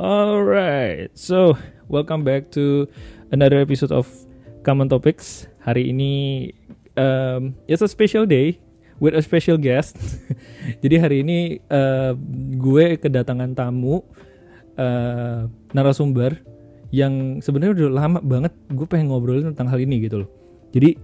[0.00, 1.60] Alright, so
[1.92, 2.88] welcome back to
[3.36, 4.08] another episode of
[4.64, 5.44] Common Topics.
[5.60, 6.12] Hari ini
[6.96, 8.56] um, it's a special day
[8.96, 10.00] with a special guest.
[10.80, 12.16] Jadi hari ini uh,
[12.56, 14.00] gue kedatangan tamu
[14.80, 15.44] uh,
[15.76, 16.40] narasumber
[16.88, 20.30] yang sebenarnya udah lama banget gue pengen ngobrolin tentang hal ini gitu loh.
[20.72, 20.96] Jadi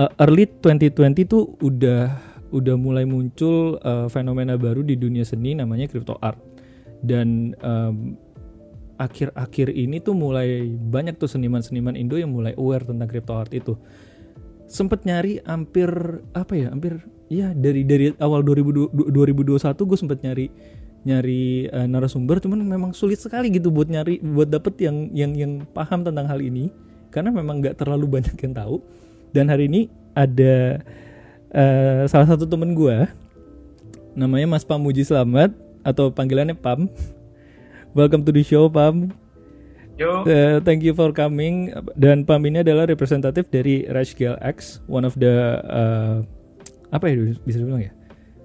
[0.00, 2.08] uh, early 2020 tuh udah
[2.56, 6.40] udah mulai muncul uh, fenomena baru di dunia seni namanya crypto art
[7.04, 8.16] dan um,
[9.00, 13.80] akhir-akhir ini tuh mulai banyak tuh seniman-seniman Indo yang mulai aware tentang crypto art itu
[14.68, 15.88] sempet nyari hampir
[16.36, 17.00] apa ya hampir
[17.32, 19.56] ya dari dari awal 2000, 2021
[19.88, 20.46] gue sempet nyari
[21.00, 25.52] nyari uh, narasumber cuman memang sulit sekali gitu buat nyari buat dapet yang yang yang
[25.72, 26.68] paham tentang hal ini
[27.08, 28.84] karena memang nggak terlalu banyak yang tahu
[29.32, 30.84] dan hari ini ada
[31.56, 33.08] uh, salah satu temen gue
[34.14, 36.90] namanya Mas Pamuji Selamat atau panggilannya Pam.
[37.90, 39.10] Welcome to the show Pam.
[39.98, 40.22] Yo.
[40.22, 41.74] Uh, thank you for coming.
[41.98, 46.22] Dan Pam ini adalah representatif dari Rashgale X, one of the uh,
[46.94, 47.92] apa ya bisa dibilang ya?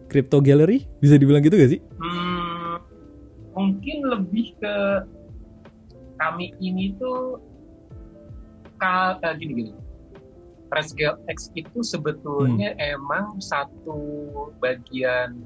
[0.10, 1.82] Crypto gallery bisa dibilang gitu gak sih?
[2.02, 2.82] Hmm,
[3.54, 4.76] mungkin lebih ke
[6.18, 7.38] kami ini tuh
[8.82, 9.72] ka, uh, gini gini.
[10.74, 12.98] Resgel X itu sebetulnya hmm.
[12.98, 14.02] emang satu
[14.58, 15.38] bagian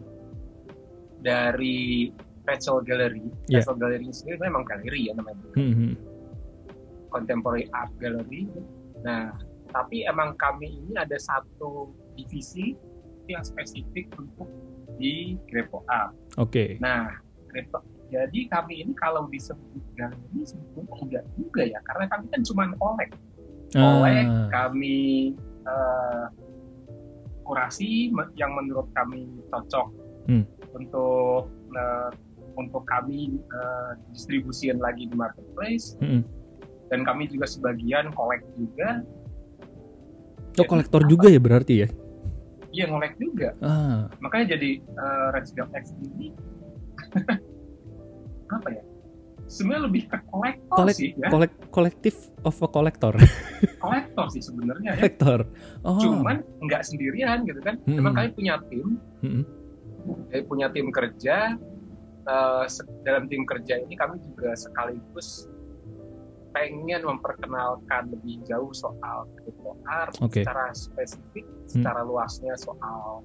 [1.19, 2.15] dari
[2.49, 3.21] Rachel Gallery.
[3.45, 3.61] Yeah.
[3.61, 5.45] Rachel Gallery sendiri memang galeri ya namanya.
[5.53, 5.93] Hmm, hmm.
[7.13, 8.49] Contemporary Art Gallery.
[9.05, 9.37] Nah,
[9.69, 12.73] tapi emang kami ini ada satu divisi
[13.29, 14.49] yang spesifik untuk
[14.97, 16.17] di crypto art.
[16.41, 16.49] Oke.
[16.49, 16.69] Okay.
[16.81, 17.13] Nah,
[17.53, 22.63] crypto jadi kami ini kalau disebut galeri sebetulnya enggak juga ya, karena kami kan cuma
[22.81, 23.13] kolek
[23.77, 24.49] oleh Ah.
[24.49, 24.97] kami
[25.69, 26.25] uh,
[27.45, 29.93] kurasi yang menurut kami cocok
[30.29, 30.45] Hmm.
[30.77, 32.09] untuk uh,
[32.51, 36.23] untuk kami uh, distribusiin lagi di marketplace Hmm, hmm.
[36.87, 39.03] dan kami juga sebagian kolek juga
[40.55, 41.87] Oh kolektor juga ya berarti ya?
[42.69, 44.05] iya ngolek juga Ah.
[44.19, 46.29] makanya jadi uh, Red Skull X ini
[48.49, 48.83] apa ya
[49.45, 53.13] sebenarnya lebih ke kolektor Kolek, sih ya kolek, kolektif of a collector.
[53.83, 55.39] kolektor sih sebenarnya ya Kolektor.
[55.81, 55.97] Oh.
[55.97, 57.97] cuman nggak sendirian gitu kan Hmm.
[57.97, 58.87] memang kami punya tim
[59.19, 59.43] Hmm,
[60.29, 61.57] kami punya tim kerja
[62.27, 62.65] Eh,
[63.07, 65.47] dalam tim kerja ini kami juga sekaligus
[66.51, 70.43] pengen memperkenalkan lebih jauh soal crypto art Oke.
[70.43, 73.23] secara spesifik secara luasnya soal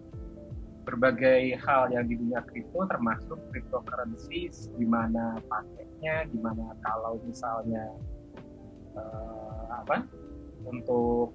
[0.84, 7.84] berbagai hal yang di dunia kripto termasuk cryptocurrency gimana pakainya gimana kalau misalnya
[8.94, 10.04] eh, apa
[10.64, 11.34] untuk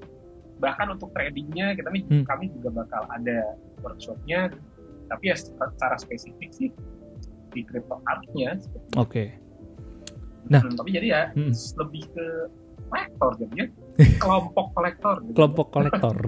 [0.62, 2.26] bahkan untuk tradingnya kita Hmm.
[2.26, 4.53] kami juga bakal ada workshopnya
[5.09, 6.70] tapi ya secara spesifik sih
[7.49, 8.57] di crypto artnya
[8.95, 9.33] Oke.
[10.45, 10.59] Nah.
[10.59, 11.53] Hmm, tapi jadi ya Hmm.
[11.53, 12.25] lebih ke
[12.87, 13.65] kolektor jadinya
[14.23, 15.33] kelompok kolektor gitu.
[15.33, 16.15] kelompok kolektor.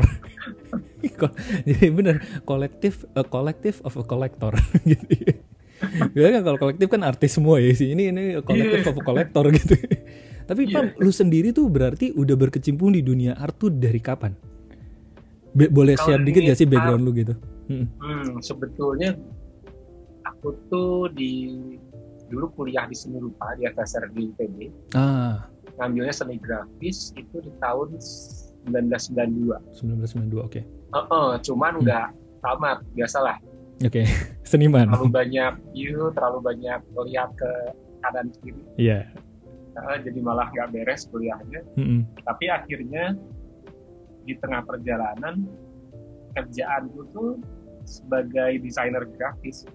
[1.18, 1.34] Ko-
[1.64, 4.54] Jadi bener kolektif a collective of a collector
[4.86, 5.06] gitu.
[6.14, 7.90] Biasanya kan kalau kolektif kan artis semua ya sih.
[7.90, 9.74] Ini ini kolektif of a collector gitu.
[10.44, 10.74] Tapi Iya.
[10.76, 14.38] Pam, lu sendiri tuh berarti udah berkecimpung di dunia art tuh dari kapan?
[15.52, 17.34] Be- boleh share dikit gak sih background lu gitu?
[17.66, 17.88] Hmm.
[17.98, 19.16] Hmm, sebetulnya
[20.42, 21.54] aku tuh di
[22.26, 24.58] dulu kuliah di seni rupa di FSR di ITB
[24.98, 25.46] Ah,
[25.78, 27.94] ngambilnya seni grafis itu di tahun
[28.66, 30.62] 1992 1992 oke.
[30.66, 31.82] Heeh, cuman Hmm.
[31.86, 32.08] nggak
[32.42, 33.38] tamat biasalah
[33.82, 34.02] Oke,
[34.50, 34.90] seniman.
[34.90, 37.52] terlalu banyak view terlalu banyak lihat ke
[38.02, 39.06] kanan kiri Iya.
[39.72, 42.02] Heeh, jadi malah nggak beres kuliahnya Mm-mm.
[42.26, 43.14] tapi akhirnya
[44.22, 45.46] di tengah perjalanan
[46.32, 47.38] kerjaanku tuh
[47.84, 49.70] sebagai desainer grafis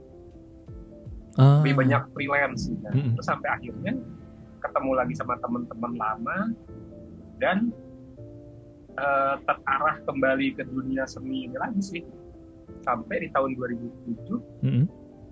[1.37, 1.61] Ah.
[1.61, 2.81] lebih banyak freelance gitu.
[2.89, 3.13] Mm-mm.
[3.13, 3.93] terus sampai akhirnya
[4.57, 6.39] ketemu lagi sama teman-teman lama
[7.37, 7.71] dan
[8.97, 12.03] eh, terarah kembali ke dunia seni ini lagi sih
[12.83, 14.85] sampai di tahun 2007 Mm-mm.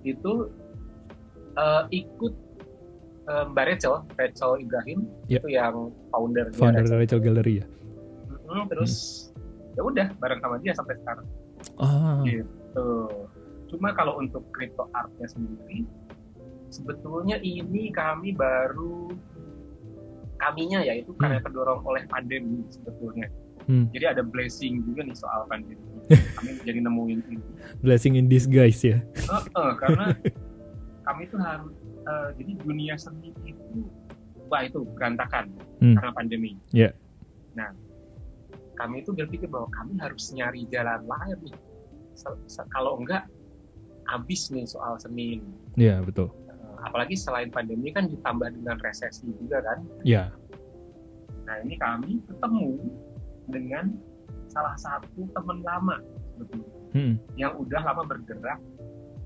[0.05, 0.33] itu
[1.55, 2.35] eh, ikut
[3.25, 5.41] eh, Mbak Rachel, Rachel Ibrahim Ya.
[5.41, 7.67] itu yang founder Founder Rachel Gallery ya.
[8.69, 9.27] terus
[9.75, 11.27] ya udah bareng sama dia sampai sekarang
[11.81, 12.21] Ah.
[12.23, 12.87] gitu.
[13.71, 15.87] Cuma kalau untuk crypto artnya sendiri,
[16.69, 19.11] sebetulnya ini kami baru
[20.39, 23.31] kaminya ya itu karena terdorong oleh pandemi sebetulnya.
[23.65, 23.89] Hmm.
[23.97, 25.81] Jadi ada blessing juga nih soal pandemi.
[26.37, 27.41] Kami jadi nemuin ini.
[27.81, 29.01] Blessing in disguise ya.
[29.01, 30.13] Heeh, karena
[31.09, 31.73] kami tuh harus
[32.05, 33.89] eh, jadi dunia seni itu
[34.53, 35.49] wah itu berantakan
[35.81, 35.97] Hmm.
[36.01, 36.53] karena pandemi.
[36.73, 36.97] Iya.
[37.57, 37.73] Nah,
[38.77, 41.57] kami itu berpikir bahwa kami harus nyari jalan lain nih.
[42.73, 43.29] Kalau enggak
[44.07, 45.49] habis nih soal seni ini.
[45.77, 46.29] Iya betul.
[46.49, 49.79] Eh, apalagi selain pandemi kan ditambah dengan resesi juga kan.
[50.03, 50.31] Ya.
[51.45, 52.81] Nah ini kami ketemu
[53.49, 53.93] dengan
[54.49, 56.01] salah satu teman lama
[56.35, 57.19] sebetulnya Hmm.
[57.35, 58.63] yang udah lama bergerak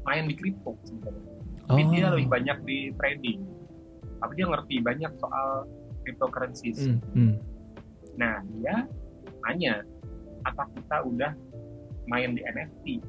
[0.09, 1.37] main di kripto sebenarnya.
[1.69, 1.91] Tapi Oh.
[1.93, 3.45] dia lebih banyak di trading.
[4.19, 5.69] Tapi dia ngerti banyak soal
[6.01, 6.81] cryptocurrencies.
[6.89, 7.35] Hmm, hmm.
[8.17, 8.89] Nah dia
[9.45, 9.85] tanya
[10.49, 11.33] apa kita udah
[12.09, 13.05] main di NFT.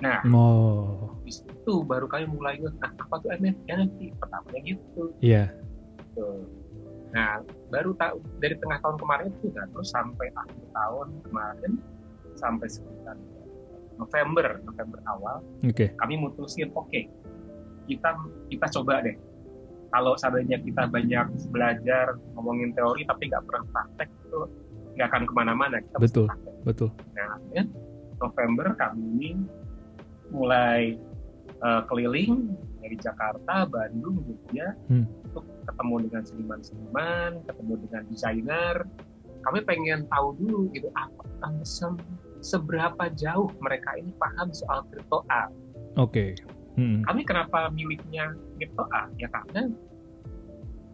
[0.00, 1.14] Nah Oh.
[1.22, 4.16] di situ baru kami mulai nah, apa tuh NFT?
[4.16, 5.12] Pertamanya gitu.
[5.20, 5.52] Iya.
[6.16, 6.60] Tuh.
[7.10, 7.42] Nah,
[7.74, 11.72] baru tahu dari tengah tahun kemarin itu kan, terus sampai akhir tahun kemarin
[12.38, 13.18] sampai sekitar
[13.98, 15.90] November, November awal, Oke.
[15.98, 17.00] kami mutusin oke,
[17.90, 18.10] kita
[18.48, 19.18] kita coba deh.
[19.90, 24.38] Kalau seandainya kita banyak belajar ngomongin teori tapi nggak pernah praktek itu
[24.94, 25.76] nggak akan ke mana-mana.
[25.82, 26.26] Kita Betul.
[26.62, 26.94] Betul.
[27.18, 27.64] Nah, akhirnya
[28.22, 29.34] November kami
[30.30, 30.96] mulai
[31.60, 35.04] eh, keliling dari Jakarta, Bandung, Jogja Hmm.
[35.28, 38.76] untuk ketemu dengan seniman-seniman, ketemu dengan desainer.
[39.40, 41.24] Kami pengen tahu dulu gitu apa
[41.62, 42.00] se-
[42.40, 45.52] seberapa jauh mereka ini paham soal crypto art.
[45.96, 46.32] Oke.
[46.80, 47.04] Hmm.
[47.04, 49.12] Kami kenapa miliknya crypto art?
[49.20, 49.68] Ya karena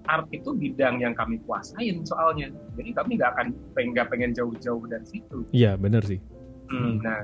[0.06, 2.50] art itu bidang yang kami kuasain soalnya.
[2.74, 5.46] Jadi kami nggak akan pengen nggak pengen jauh-jauh dari situ.
[5.50, 6.18] Iya, benar sih.
[6.70, 7.06] Hmm, Hmm.
[7.06, 7.22] Nah,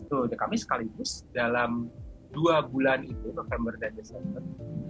[0.00, 1.92] itu Dan kami sekaligus dalam
[2.32, 4.40] dua bulan itu November dan Desember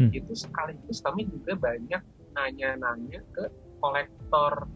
[0.02, 0.10] Hmm.
[0.10, 2.02] itu sekaligus kami juga banyak
[2.32, 3.44] nanya-nanya ke
[3.78, 4.66] kolektor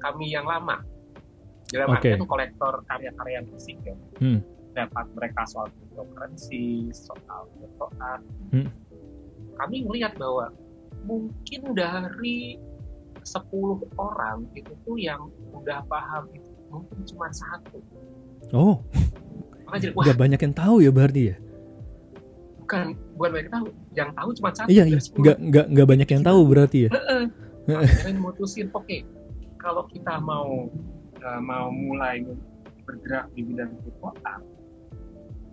[0.00, 0.80] kami yang lama.
[1.68, 2.10] Dalam Oke.
[2.10, 3.96] artian kolektor karya-karya fisik ya.
[4.20, 4.40] Hmm.
[4.74, 8.24] Dapat mereka soal cryptocurrency, soal crypto art.
[8.52, 8.68] Hmm.
[9.54, 10.50] Kami melihat bahwa
[11.06, 12.58] mungkin dari
[13.22, 17.78] 10 orang itu tuh yang udah paham itu mungkin cuma satu.
[18.52, 18.82] Oh,
[19.64, 21.36] Maka jadi, wah nggak banyak yang tahu ya berarti ya?
[22.64, 24.96] bukan bukan banyak tahu yang tahu cuma satu Iya, iya.
[24.96, 25.20] 10.
[25.20, 26.90] Nggak nggak nggak banyak yang tahu berarti ya?
[26.96, 27.22] Heeh.
[27.64, 28.96] akhirnya mutusin oke
[29.56, 30.68] kalau kita mau
[31.20, 32.24] uh, mau mulai
[32.84, 33.72] bergerak di bidang
[34.24, 34.44] art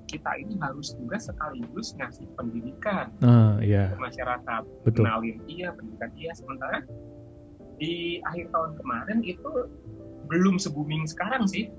[0.07, 5.07] kita ini harus juga sekaligus ngasih pendidikan Ah, iya, ke masyarakat betul.
[5.07, 6.83] kenalin dia pendidikan dia sementara
[7.79, 9.51] di akhir tahun kemarin itu
[10.27, 11.71] belum se booming sekarang sih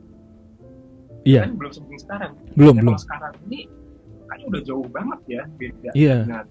[1.23, 2.93] Iya, kan belum se booming sekarang belum belum.
[2.93, 3.59] kalau sekarang ini
[4.25, 6.17] kayaknya udah jauh banget ya beda Iya.
[6.21, 6.45] dengan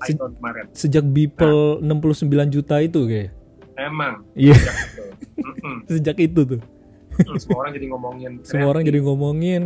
[0.00, 3.30] Se- tahun kemarin Sejak Beeple 69 juta itu kayak.
[3.76, 5.04] emang Iya, sejak itu
[5.40, 5.76] Mm-mm.
[5.92, 6.60] sejak itu tuh.
[7.20, 9.62] Hmm, semua orang jadi ngomongin Semua orang jadi ngomongin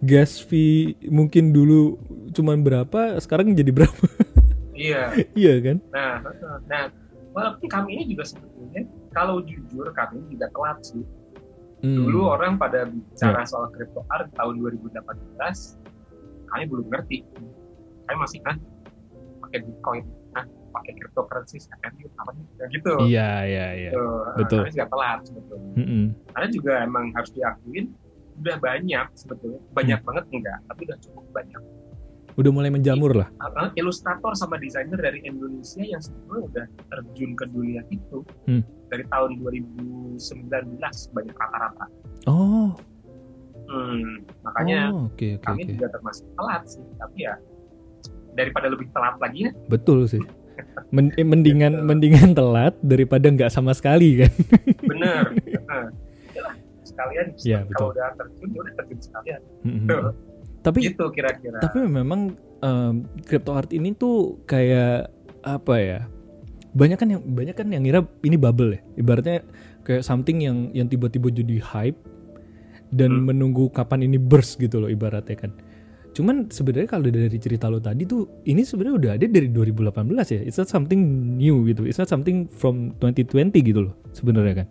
[0.00, 1.98] gas fee mungkin dulu
[2.30, 4.04] cuman berapa, sekarang jadi berapa?
[4.76, 5.76] iya iya kan?
[5.88, 6.18] nah
[6.64, 6.82] nah
[7.30, 11.02] walaupun kami ini juga sebetulnya kalau jujur kami juga telat sih
[11.84, 12.00] Hmm.
[12.00, 15.04] dulu orang pada bicara soal crypto art tahun 2018
[16.48, 17.18] kami belum ngerti.
[18.04, 18.56] Kami masih kan
[19.44, 20.04] pakai bitcoin?
[20.32, 22.92] Nah pakai cryptocurrency FNU apa Ya gitu.
[23.04, 23.90] Iya, iya, iya.
[23.92, 24.64] Nah, betul.
[24.64, 26.04] kami juga telat sebetulnya Mm-mm.
[26.32, 27.86] karena juga emang harus diakuin
[28.40, 29.60] udah banyak sebetulnya.
[29.70, 30.06] Banyak Hmm.
[30.08, 31.62] banget enggak tapi udah cukup banyak
[32.34, 33.28] Udah mulai menjamur lah.
[33.38, 38.62] uh, ilustrator sama desainer dari Indonesia yang sebetulnya udah terjun ke dunia itu Hmm.
[38.88, 40.18] dari tahun 2019
[41.10, 41.86] banyak rata-rata.
[42.24, 42.74] Oh,
[43.64, 45.72] Hmm, makanya oh, oke, oke, kami oke.
[45.72, 47.34] juga termasuk telat sih, tapi ya
[48.34, 50.20] daripada lebih telat lagi ya, Betul sih.
[51.16, 54.30] Eh, mendingan mendingan telat daripada nggak sama sekali kan.
[54.80, 55.34] bener.
[55.44, 55.84] Heeh.
[56.36, 59.40] Yalah, sekalian Iya, kalau udah terjun ya udah terjun sekalian.
[59.64, 59.86] Mm-mm.
[59.86, 60.02] Tuh,
[60.64, 61.60] tapi gitu kira-kira.
[61.60, 65.12] tapi memang em, crypto art ini tuh kayak
[65.44, 66.00] apa ya?
[66.72, 68.80] Banyak kan yang banyak kan yang ngira ini bubble ya.
[68.96, 69.44] Ibaratnya
[69.84, 72.00] kayak something yang yang tiba-tiba jadi hype
[72.90, 73.28] dan Hmm.
[73.28, 75.52] menunggu kapan ini burst gitu loh ibaratnya kan.
[76.14, 80.40] Cuman sebenarnya kalau dari cerita lo tadi tuh ini sebenarnya udah ada dari 2018 ya.
[80.40, 80.98] It's not something
[81.36, 81.84] new gitu.
[81.84, 84.68] It's not something from 2020 gitu loh sebenarnya kan.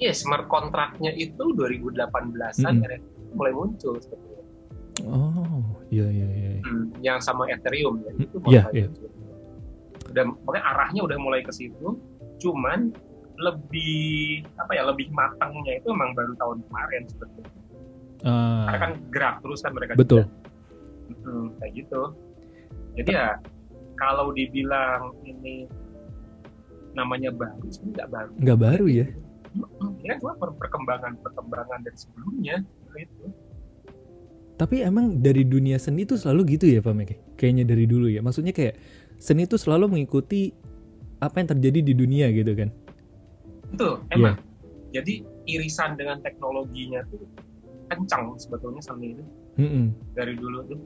[0.00, 2.88] Iya, smart kontraknya itu 2018-an Mm-mm.
[2.88, 2.96] ya,
[3.36, 4.00] mulai muncul.
[5.04, 6.50] Oh, iya iya iya.
[6.60, 8.86] Hmm, yang sama Ethereum ya, itu Iya, mulai iya.
[8.86, 9.08] muncul.
[10.10, 11.88] Udah, pokoknya arahnya udah mulai ke situ,
[12.38, 12.90] cuman
[13.40, 13.96] lebih
[14.58, 17.50] apa ya lebih matangnya itu emang baru tahun kemarin sebetulnya.
[18.20, 20.28] Ah, Karena kan gerak terus kan mereka betul.
[20.28, 20.28] juga.
[21.24, 22.02] Hmm, kayak gitu.
[22.94, 23.28] Jadi ya
[23.96, 25.64] kalau dibilang ini
[26.92, 28.32] namanya baru, sebenarnya nggak baru.
[28.36, 29.06] Nggak baru ya.
[29.50, 32.56] Hmm, Ini kan cuma per- perkembangan-perkembangan dari sebelumnya
[32.92, 33.24] gitu.
[34.60, 37.16] Tapi emang dari dunia seni tuh selalu gitu ya Pak Mek?
[37.40, 38.20] Kayaknya dari dulu ya.
[38.20, 38.76] Maksudnya kayak
[39.16, 40.52] seni tuh selalu mengikuti
[41.24, 42.68] apa yang terjadi di dunia gitu kan.
[43.72, 44.36] Itu emang.
[44.92, 47.24] Jadi irisan dengan teknologinya tuh
[47.88, 49.24] kencang sebetulnya seni itu
[49.64, 49.96] Mm-mm.
[50.12, 50.80] dari dulu tuh.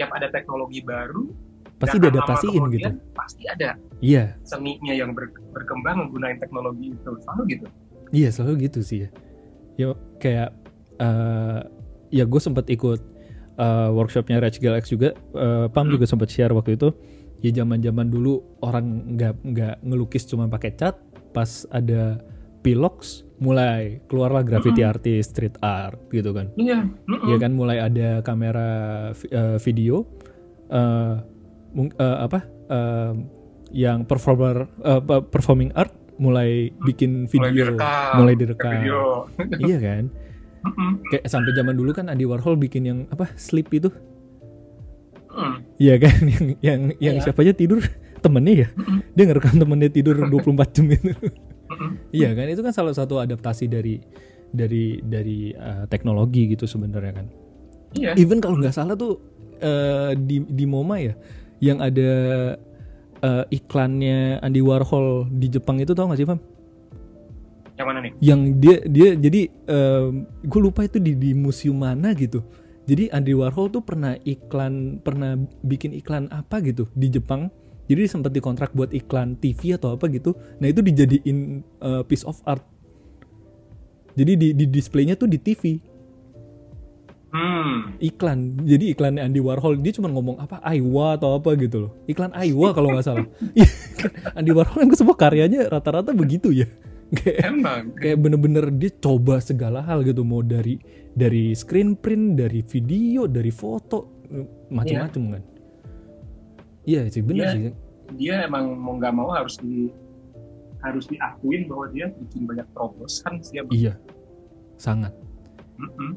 [0.00, 1.28] Tiap ada teknologi baru,
[1.76, 7.10] pasti diadaptasiin gitu Pasti ada iya seninya yang ber- berkembang menggunakan teknologi itu.
[7.20, 7.66] Selalu gitu.
[8.16, 9.08] Iya selalu gitu sih ya.
[9.76, 10.56] Ya kayak
[10.96, 11.60] eh
[12.10, 13.00] ya gue sempat ikut
[13.56, 15.12] eh, workshopnya Rage Galax juga.
[15.14, 15.92] eh, Pam Hmm.
[15.92, 16.94] juga sempat share waktu itu.
[17.38, 20.94] Ya zaman-zaman dulu orang nggak nggak ngelukis cuma pakai cat.
[21.28, 22.22] Pas ada
[22.58, 24.92] Pilox mulai keluarlah graffiti Mm-mm.
[24.92, 26.50] artist, street art gitu kan.
[26.54, 26.86] Iya.
[26.86, 27.28] mm-mm.
[27.28, 28.68] Ya kan mulai ada kamera
[29.24, 30.02] eh, video
[31.70, 32.38] mung- eh, apa
[32.68, 33.12] eh,
[33.70, 38.72] yang performer apa, performing art mulai bikin Mulai video direkam, mulai direkam.
[38.74, 39.02] Video.
[39.60, 40.04] iya kan
[40.68, 40.90] Mm-mm.
[41.08, 43.88] kayak sampai zaman dulu kan Andy Warhol bikin yang apa sleep itu
[45.28, 45.54] Mm.
[45.78, 47.24] iya kan yang yang yang Iya.
[47.24, 47.78] siapa aja tidur
[48.24, 48.98] temennya ya Mm-mm.
[49.12, 51.12] dia ngerekam temennya tidur 24 jam itu
[52.18, 54.02] iya kan itu kan salah satu adaptasi dari
[54.48, 57.26] dari dari uh, teknologi gitu sebenarnya kan
[57.94, 58.16] Iya.
[58.16, 59.16] even kalau nggak salah tuh
[59.60, 61.14] uh, di di MoMA ya
[61.58, 62.10] yang ada
[63.20, 66.36] uh, iklannya Andy Warhol di Jepang itu tau gak sih Fam?
[67.78, 68.12] Yang mana nih?
[68.18, 69.40] yang dia dia jadi
[70.42, 72.42] gue lupa itu di di museum mana gitu.
[72.88, 77.52] Jadi Andy Warhol tuh pernah iklan pernah bikin iklan apa gitu di Jepang.
[77.86, 80.34] Jadi sempat dikontrak buat iklan TV atau apa gitu.
[80.60, 82.64] Nah itu dijadiin uh, piece of art.
[84.18, 85.78] Jadi di, di displaynya tuh di TV
[87.28, 87.92] Hmm.
[88.00, 88.56] iklan.
[88.64, 91.92] Jadi iklannya Andy Warhol dia cuma ngomong apa Aiwa atau apa gitu loh.
[92.08, 93.28] Iklan Aiwa kalau nggak salah.
[93.56, 93.68] Iya,
[94.32, 96.64] Andy Warhol kan semua karyanya rata-rata begitu ya
[97.08, 97.82] kayak Emang.
[97.96, 100.76] kayak bener-bener dia coba segala hal gitu mau dari
[101.12, 104.24] dari screen print dari video dari foto
[104.68, 105.42] macam-macam kan
[106.84, 107.52] iya sih bener Iya.
[107.52, 107.62] sih
[108.08, 109.92] Dia emang mau nggak mau harus di
[110.80, 113.62] harus diakuin bahwa dia bikin banyak terobosan sih ya.
[113.68, 113.94] Iya
[114.76, 115.12] sangat
[115.76, 116.16] Mm-mm.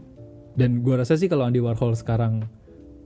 [0.53, 2.45] dan gua rasa sih kalau Andy Warhol sekarang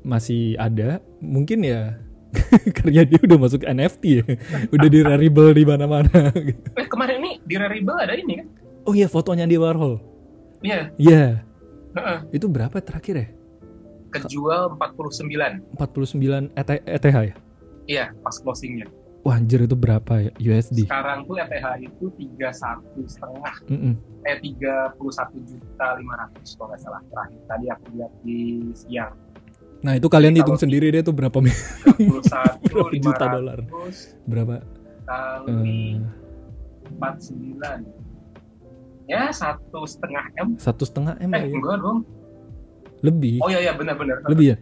[0.02, 1.98] masih ada mungkin ya
[2.78, 4.26] karya dia udah masuk NFT ya
[4.70, 6.60] udah di rarible di mana-mana gitu.
[6.80, 8.48] Eh kemarin nih di Rarible ada ini kan?
[8.84, 9.98] oh iya fotonya Andy Warhol
[10.60, 10.90] Iya.
[10.98, 11.24] iya
[11.94, 12.20] Heeh.
[12.32, 13.28] itu berapa terakhir ya
[14.12, 15.76] Kejual 49.
[15.76, 17.36] 49 ET, ETH ya
[17.86, 18.88] Iya, pas closingnya.
[19.22, 22.42] wah anjir itu berapa ya USD Sekarang tuh ETH itu 31
[23.06, 23.94] setengah, Mm-mm.
[24.24, 24.96] eh 31
[25.44, 27.40] juta 500 kalau nggak salah terakhir.
[27.44, 28.40] Tadi aku lihat di
[28.72, 29.14] siang.
[29.86, 32.02] Nah itu kalian hitung di- sendiri deh tuh berapa mi- 31
[32.66, 33.60] Berapa juta dolar?
[34.26, 34.54] berapa
[35.06, 36.02] kali eh,
[36.98, 37.86] 49.
[39.06, 40.58] Ya satu setengah m.
[40.58, 41.54] satu setengah m Eh ya?
[41.54, 42.02] enggak dong.
[43.00, 44.26] lebih Oh iya iya benar-benar.
[44.26, 44.58] lebih ya.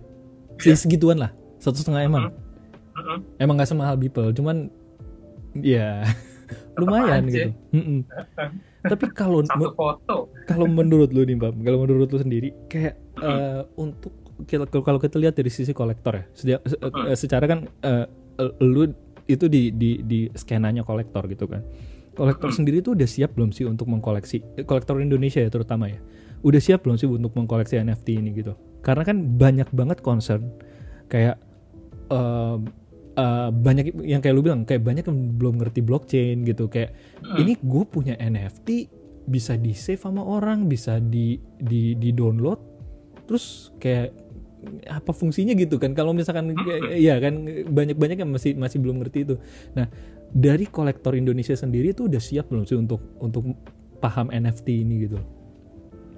[0.60, 3.24] Se- segituan lah satu setengah Mm-mm.
[3.40, 4.68] emang gak semahal Beeple cuman
[5.56, 6.04] ya
[6.76, 7.48] lumayan aja.
[7.48, 7.50] gitu
[8.92, 10.28] tapi kalau Satu foto.
[10.44, 14.12] kalau menurut lu nih Bang, kalau menurut lu sendiri kayak eh, untuk
[14.46, 17.08] kalau kita lihat dari sisi kolektor ya, sedia- se- Hmm.
[17.08, 18.06] eh, secara kan eh,
[18.60, 18.92] lu
[19.24, 21.64] itu di di di skenanya kolektor gitu kan.
[22.14, 22.58] Kolektor Hmm.
[22.62, 25.98] sendiri tuh udah siap belum sih untuk mengkoleksi kolektor Indonesia ya terutama ya.
[26.42, 28.54] Udah siap belum sih untuk mengkoleksi NFT ini gitu?
[28.80, 30.52] Karena kan banyak banget concern
[31.08, 31.40] kayak
[32.10, 32.58] eh,
[33.16, 37.38] eh, banyak yang kayak lu bilang kayak banyak yang belum ngerti blockchain gitu kayak Hmm.
[37.38, 38.90] ini gue punya NFT
[39.24, 42.60] bisa di save sama orang bisa di di di download
[43.24, 44.12] terus kayak
[44.88, 45.94] apa fungsinya gitu kan?
[45.94, 46.54] Kalau misalkan
[46.96, 49.36] ya kan banyak banyak yang masih masih belum ngerti itu.
[49.76, 49.88] Nah
[50.34, 53.46] dari kolektor Indonesia sendiri tuh udah siap belum sih untuk untuk
[54.02, 55.20] paham NFT ini gitu?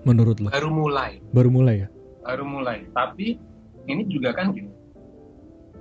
[0.06, 0.50] Menurut lo?
[0.54, 1.18] Baru mulai.
[1.34, 1.88] baru mulai ya?
[2.25, 2.86] Baru mulai.
[2.94, 3.38] Tapi
[3.86, 4.70] ini juga kan gini,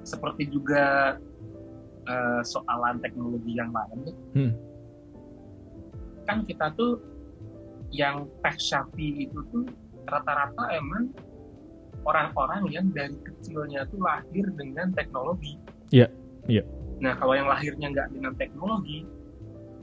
[0.04, 1.16] seperti juga
[2.04, 4.52] eh, soalan teknologi yang lain, Hmm.
[6.28, 7.00] kan kita tuh
[7.88, 9.64] yang tech savvy itu tuh
[10.04, 11.09] rata-rata emang
[12.04, 15.56] orang-orang yang dari kecilnya tuh lahir dengan teknologi.
[15.90, 16.08] Iya,
[16.46, 16.62] iya.
[17.00, 19.08] Nah kalau yang lahirnya nggak dengan teknologi,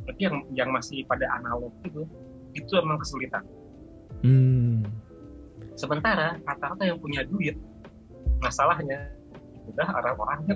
[0.07, 2.05] berarti yang yang masih pada analog itu,
[2.55, 3.43] itu emang kesulitan.
[4.23, 4.85] hmm.
[5.75, 7.57] Sementara rata-rata yang punya duit,
[8.43, 9.09] masalahnya
[9.71, 10.55] udah orang-orangnya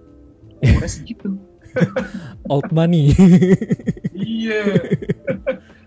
[0.64, 1.38] umurnya segitu.
[2.52, 3.12] old money
[4.16, 4.64] iya,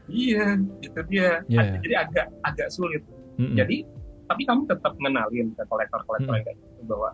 [0.05, 0.45] iya,
[0.85, 1.41] itu dia.
[1.49, 1.81] Iya.
[1.81, 3.01] Jadi agak agak sulit.
[3.41, 3.57] Mm-mm.
[3.57, 3.89] Jadi
[4.29, 6.37] tapi kamu tetap mengenalin ke kolektor-kolektor Hmm.
[6.37, 7.09] yang kayak gitu bahwa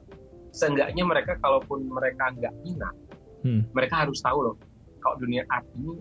[0.52, 2.96] seenggaknya mereka kalaupun mereka nggak minat,
[3.42, 3.64] Hmm.
[3.72, 4.56] mereka harus tahu loh
[4.98, 5.96] kalau dunia art ini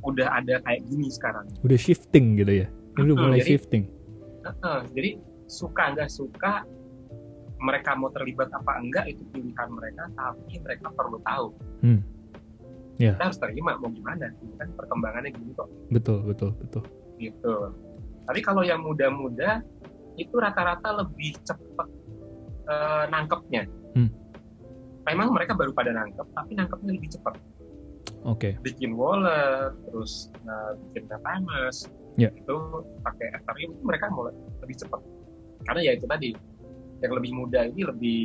[0.00, 1.46] udah ada kayak gini sekarang.
[1.60, 3.84] udah shifting gitu ya ini udah Mm-mm, mulai jadi- shifting
[4.40, 5.10] Heeh, jadi
[5.44, 6.52] suka nggak suka
[7.58, 11.46] mereka mau terlibat apa enggak itu pilihan mereka tapi mereka perlu tahu
[11.80, 12.00] Hmm.
[12.96, 13.14] Ya.
[13.14, 14.26] kita harus terima mau gimana
[14.56, 16.82] kan perkembangannya gini kok betul betul betul
[17.16, 17.54] gitu
[18.28, 19.64] tapi kalau yang muda-muda
[20.14, 21.88] itu rata-rata lebih cepet
[22.68, 23.64] eh, nangkepnya
[23.96, 24.12] Hmm.
[25.08, 27.34] memang mereka baru pada nangkep tapi nangkepnya lebih cepat
[28.22, 28.60] Oke.
[28.60, 32.34] bikin wallet terus uh, bikin metamask Ya.
[32.34, 32.56] itu
[33.00, 34.98] pakai Ethereum itu mereka mulai lebih cepat
[35.64, 36.34] karena ya itu tadi
[36.98, 38.20] yang lebih muda ini lebih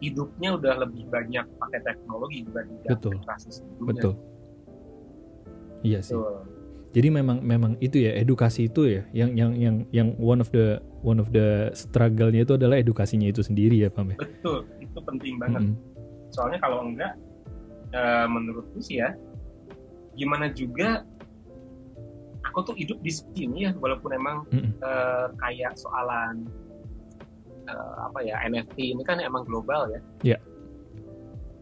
[0.00, 3.12] hidupnya udah lebih banyak pakai teknologi dibandingkan Betul.
[3.20, 4.14] generasi sebelumnya Betul.
[5.84, 6.16] Iya sih.
[6.16, 6.36] Betul.
[6.94, 10.78] Jadi memang memang itu ya edukasi itu ya yang yang yang yang one of the
[11.02, 14.16] one of the struggle-nya itu adalah edukasinya itu sendiri ya Pam ya.
[14.16, 15.76] betul itu penting banget Mm-mm.
[16.30, 17.18] soalnya kalau enggak
[17.90, 19.10] eh, menurutku sih ya
[20.14, 21.02] gimana juga
[22.46, 24.78] aku tuh hidup di sini ya walaupun emang Mm-mm.
[24.78, 26.46] eh, kayak soalan
[27.66, 30.38] eh, apa ya NFT ini kan emang global ya Iya.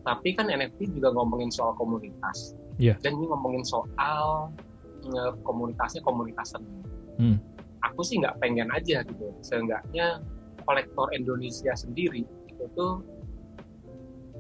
[0.05, 3.01] tapi kan NFT juga ngomongin soal komunitas Iya.
[3.01, 4.53] dan ini ngomongin soal
[5.43, 6.71] komunitasnya komunitas seni
[7.13, 7.37] Hmm.
[7.83, 10.17] aku sih nggak pengen aja gitu seenggaknya
[10.65, 13.05] kolektor Indonesia sendiri itu tuh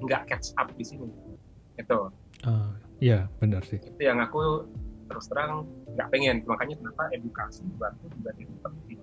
[0.00, 1.06] nggak catch up di sini
[1.74, 1.98] itu
[2.42, 3.78] Ah, Iya benar sih.
[3.78, 4.66] itu yang aku
[5.06, 9.00] terus terang nggak pengen makanya kenapa edukasi bantu juga itu penting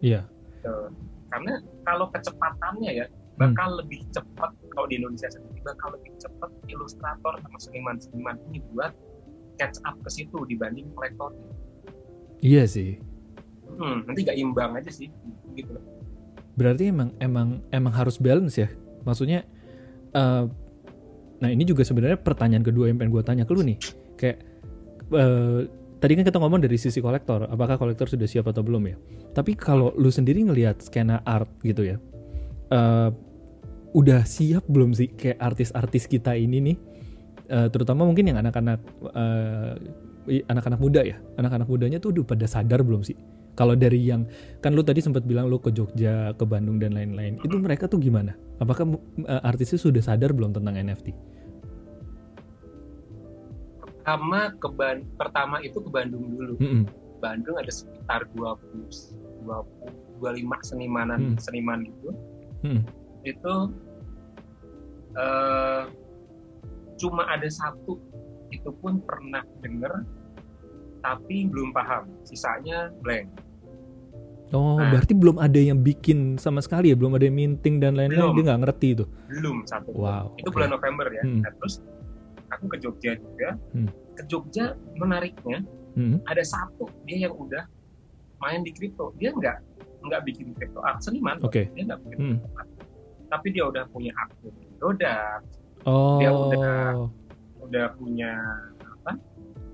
[0.00, 0.20] Iya.
[0.58, 0.74] Gitu.
[1.28, 1.54] karena
[1.84, 3.06] kalau kecepatannya ya
[3.38, 3.54] Hmm.
[3.54, 8.90] bakal lebih cepat kalau di Indonesia sendiri bakal lebih cepat ilustrator sama seniman-seniman ini buat
[9.58, 11.34] catch up ke situ dibanding kolektor
[12.38, 13.02] Iya sih.
[13.68, 15.10] hmm, nanti nggak imbang aja sih
[15.52, 15.74] gitu
[16.58, 18.66] Berarti emang emang emang harus balance ya.
[19.06, 19.46] Maksudnya
[20.10, 20.44] eh
[21.38, 23.78] nah ini juga sebenarnya pertanyaan kedua yang pengen gue tanya ke lu nih.
[24.18, 24.42] Kayak
[25.14, 25.70] eh
[26.02, 28.96] tadi kan kita ngomong dari sisi kolektor, apakah kolektor sudah siap atau belum ya?
[29.38, 31.96] Tapi kalau lu sendiri ngelihat skena art gitu ya.
[32.74, 33.10] eh
[33.94, 36.76] udah siap belum sih kayak artis-artis kita ini nih?
[37.48, 38.80] Eh, terutama mungkin yang anak-anak
[40.28, 41.16] i- anak-anak muda ya.
[41.36, 43.16] Anak-anak mudanya tuh udah pada sadar belum sih?
[43.52, 44.22] Kalau dari yang
[44.60, 47.42] kan lu tadi sempat bilang lu ke Jogja, ke Bandung dan lain-lain.
[47.42, 48.38] Itu mereka tuh gimana?
[48.58, 48.86] Apakah
[49.24, 51.10] uh, artisnya sudah sadar belum tentang NFT?
[53.78, 56.88] pertama ke Ban- pertama itu ke Bandung dulu Mm-mm.
[57.20, 58.88] Bandung ada sekitar 20
[59.44, 60.24] 20 25
[60.64, 61.36] senimanan Hmm.
[61.36, 62.08] seniman gitu
[62.64, 62.80] Hmm.
[63.22, 63.54] itu
[66.98, 67.96] cuma ada satu
[68.48, 70.02] itu pun pernah denger
[70.98, 73.30] tapi belum paham sisanya blank
[74.48, 74.88] Oh, Nah.
[74.88, 78.32] berarti belum ada yang bikin sama sekali ya, belum ada yang minting dan lain-lain.
[78.32, 79.04] Dia nggak ngerti itu.
[79.28, 80.32] belum satu Wow.
[80.34, 80.56] itu oke.
[80.56, 81.44] bulan November ya Hmm.
[81.44, 81.84] Nah, terus
[82.48, 83.92] aku ke Jogja juga Hmm.
[84.16, 84.64] ke Jogja
[84.96, 85.60] menariknya
[85.92, 86.24] Hmm.
[86.24, 87.60] ada satu dia yang udah
[88.40, 89.60] main di kripto dia nggak
[90.00, 91.52] nggak bikin kripto art seniman kok.
[91.52, 91.68] Oke.
[91.68, 92.56] dia nggak bikin Hmm.
[92.56, 92.68] art.
[93.28, 94.48] tapi dia udah punya akun
[94.80, 95.44] Doda
[95.88, 96.20] Oh.
[96.20, 97.08] Dia udah-
[97.58, 98.32] udah punya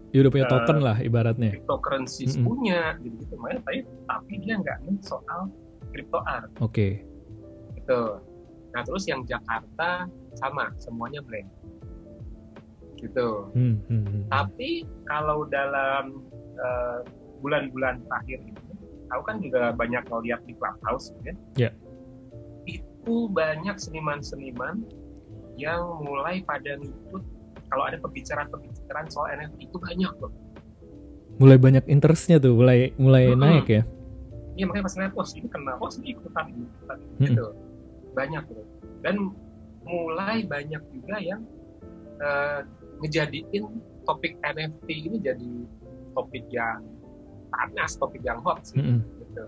[0.09, 1.51] Ya udah punya Eh, token lah ibaratnya.
[1.51, 2.47] cryptocurrencies Mm-mm.
[2.47, 5.51] punya gitu gitu makanya tapi tapi dia nggak nih soal
[5.91, 7.03] kripto art Oke.
[7.75, 8.23] gitu
[8.71, 11.51] nah terus yang Jakarta sama semuanya blank
[12.97, 14.23] gitu Hmm, hmm, hmm.
[14.29, 16.23] tapi kalau dalam
[16.55, 16.99] eh,
[17.41, 18.55] bulan-bulan terakhir ini
[19.11, 21.71] aku kan juga banyak ngeliat di clubhouse ya Ya.
[22.65, 24.87] itu banyak seniman-seniman
[25.57, 27.23] yang mulai pada ngikut
[27.71, 30.33] kalau ada pembicaraan-pembicaraan soal NFT itu banyak loh
[31.35, 33.43] Mulai banyak interestnya tuh, mulai mulai Mm-mm.
[33.43, 33.83] naik ya.
[34.55, 37.27] Iya makanya pas ngeliat, oh ini kenal, oh ini ikutan, ikutan, Mm-mm.
[37.27, 37.47] gitu.
[38.15, 38.63] Banyak gitu.
[39.03, 39.15] Dan
[39.83, 41.43] mulai banyak juga yang
[42.23, 42.61] eh,
[43.03, 43.65] ngejadiin
[44.07, 45.51] topik NFT ini jadi
[46.15, 46.87] topik yang
[47.51, 48.79] panas, topik yang hot sih.
[48.79, 49.03] Mm-mm.
[49.03, 49.45] Gitu.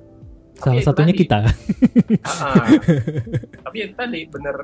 [0.58, 1.22] Salah itu satunya tadi.
[1.22, 1.38] kita.
[2.42, 2.66] Ah,
[3.70, 4.56] Tapi itu tadi bener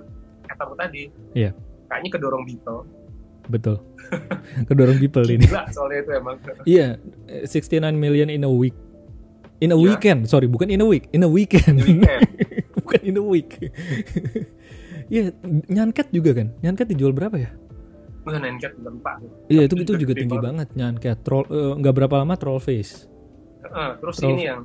[0.45, 1.03] katamu tadi.
[1.33, 1.51] Iya.
[1.87, 2.77] Kayaknya kedorong Bito.
[3.43, 3.77] Betul.
[4.71, 5.43] Kedorong people ini.
[5.43, 6.37] Gila soalnya itu emang.
[6.63, 6.95] Iya,
[7.27, 8.77] eh, 69 million in a week.
[9.59, 9.83] In a Iya.
[9.85, 11.79] weekend, sorry, bukan in a week, in a weekend.
[11.79, 12.23] Di weekend.
[12.79, 13.51] bukan in a week.
[15.13, 15.29] Iya,
[15.69, 16.57] nyanket juga kan?
[16.65, 17.53] Nyanket dijual berapa ya?
[18.25, 19.21] Gue nenket belum lupa.
[19.45, 20.47] Iya, itu itu juga tinggi banget.
[20.49, 21.17] banget nyanket.
[21.21, 23.05] Troll eh, nggak berapa lama troll face.
[23.61, 24.61] Heeh, terus Terus- ini yang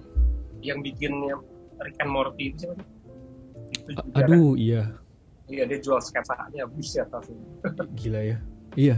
[0.63, 1.36] yang bikinnya
[1.84, 2.80] Rick and Morty itu siapa?
[3.76, 4.24] Itu juga kan.
[4.24, 4.84] Aduh, iya.
[5.48, 7.40] Iya dia jual sketsanya buset asli.
[8.00, 8.38] Gila ya.
[8.76, 8.98] Iya.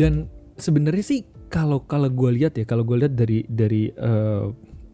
[0.00, 1.20] Dan sebenarnya sih
[1.52, 3.92] kalau kalau gue lihat ya, kalau gue lihat dari dari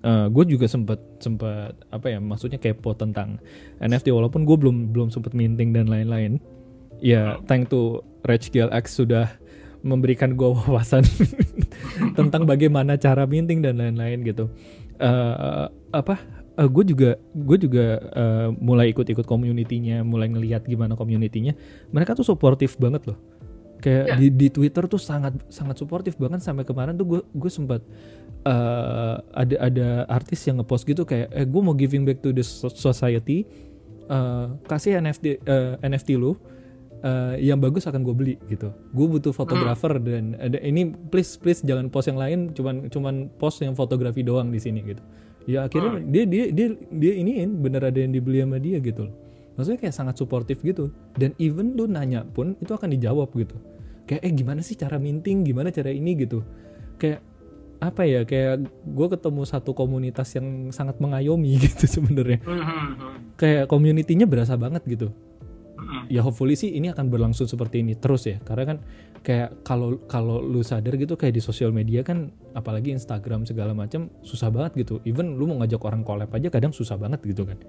[0.04, 3.38] gue juga sempat sempat apa ya, maksudnya kepo tentang
[3.78, 6.42] NFT walaupun gue belum belum sempat minting dan lain-lain.
[7.00, 9.30] Ya, thank to Rage X sudah
[9.80, 11.06] memberikan gue wawasan
[12.18, 14.52] tentang bagaimana cara minting dan lain-lain gitu.
[15.00, 16.39] Eh apa?
[16.56, 21.54] Gue juga gue juga eh, mulai ikut-ikut community-nya, mulai ngelihat gimana community-nya.
[21.90, 23.18] Mereka tuh suportif banget loh.
[23.80, 24.16] Kayak Iya.
[24.20, 27.80] di, di Twitter tuh sangat sangat suportif bahkan sampai kemarin tuh gue gue sempat
[28.42, 32.44] eh, ada ada artis yang ngepost gitu kayak eh gue mau giving back to the
[32.44, 33.48] so- society
[34.04, 36.36] eh, kasih NFT eh, NFT lu
[37.00, 40.04] uh, yang bagus akan gue beli gitu gue butuh fotografer Hmm.
[40.04, 44.52] dan ada ini please please jangan post yang lain cuman cuman post yang fotografi doang
[44.52, 45.00] di sini gitu
[45.48, 46.08] ya akhirnya Hmm.
[46.08, 49.14] dia dia dia dia iniin bener ada yang dibeli sama dia gitu loh.
[49.56, 50.88] Maksudnya kayak sangat suportif gitu.
[51.12, 53.56] Dan even lu nanya pun itu akan dijawab gitu.
[54.08, 55.44] Kayak eh gimana sih cara minting?
[55.44, 56.16] Gimana cara ini?
[56.16, 56.40] gitu.
[56.96, 57.20] Kayak
[57.80, 62.40] apa ya kayak gue ketemu satu komunitas yang sangat mengayomi gitu sebenarnya.
[62.44, 63.16] Hmm, hmm, hmm.
[63.36, 65.08] kayak community-nya berasa banget gitu.
[66.12, 68.36] Ya hopefully sih ini akan berlangsung seperti ini terus ya.
[68.44, 68.78] Karena kan
[69.20, 74.08] kayak kalau kalau lu sadar gitu kayak di sosial media kan apalagi Instagram segala macam
[74.24, 74.94] susah banget gitu.
[75.04, 77.60] Even lu mau ngajak orang collab aja kadang susah banget gitu kan.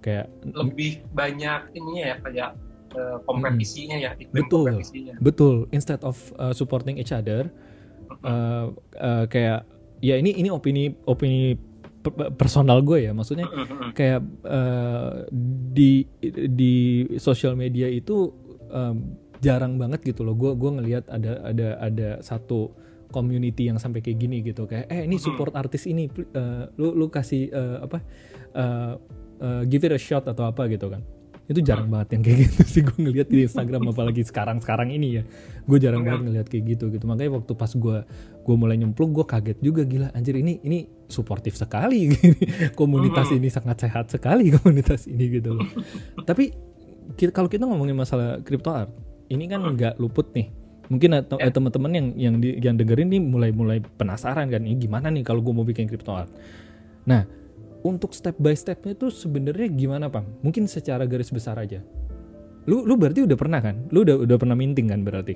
[0.00, 2.50] Kayak lebih banyak ininya ya kayak
[2.96, 4.64] eh, kompetisinya ya iklim Betul.
[4.72, 5.14] kompetisinya.
[5.20, 5.56] betul.
[5.72, 7.52] Instead of uh, supporting each other
[8.24, 9.68] uh, uh, kayak
[10.00, 11.60] ya ini ini opini opini
[12.00, 13.12] per- personal gue ya.
[13.12, 13.46] Maksudnya
[13.92, 15.12] kayak eh,
[15.76, 16.06] di
[16.48, 18.30] di sosial media itu
[18.70, 20.36] em, jarang banget gitu loh.
[20.36, 22.72] Gue gua ngelihat ada ada ada satu
[23.10, 24.66] community yang sampai kayak gini gitu.
[24.66, 27.98] Kayak eh ini support artis ini eh, lu lu kasih eh, apa
[28.54, 28.92] eh,
[29.40, 31.02] eh, give it a shot atau apa gitu kan.
[31.46, 35.20] Itu jarang banget yang kayak gitu sih gue ngelihat di Instagram apalagi sekarang sekarang ini
[35.20, 35.24] ya.
[35.62, 37.04] Gue jarang banget ngelihat kayak gitu gitu.
[37.06, 37.98] Makanya waktu pas gue
[38.42, 42.10] gue mulai nyemplung gue kaget juga gila anjir ini ini suportif sekali.
[42.78, 45.66] Komunitas ini sangat sehat sekali komunitas ini gitu loh.
[46.26, 46.50] Tapi
[47.30, 50.48] kalau kita ngomongin masalah crypto art ini kan nggak luput nih.
[50.86, 51.50] Mungkin atau Ya.
[51.50, 55.22] eh, teman-teman yang yang di- yang dengerin nih mulai mulai penasaran kan ini gimana nih
[55.22, 56.30] kalau gue mau bikin crypto art?
[57.04, 57.26] Nah
[57.82, 60.26] untuk step by stepnya itu sebenarnya gimana pang?
[60.42, 61.82] Mungkin secara garis besar aja.
[62.66, 63.86] Lu lu berarti udah pernah kan?
[63.90, 65.34] Lu udah udah pernah minting kan berarti?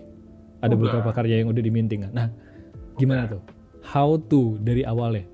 [0.60, 0.78] Ada Udah.
[0.78, 2.12] beberapa karya yang udah diminting kan?
[2.14, 2.28] Nah
[2.94, 3.42] gimana tuh?
[3.82, 5.26] How to dari awalnya?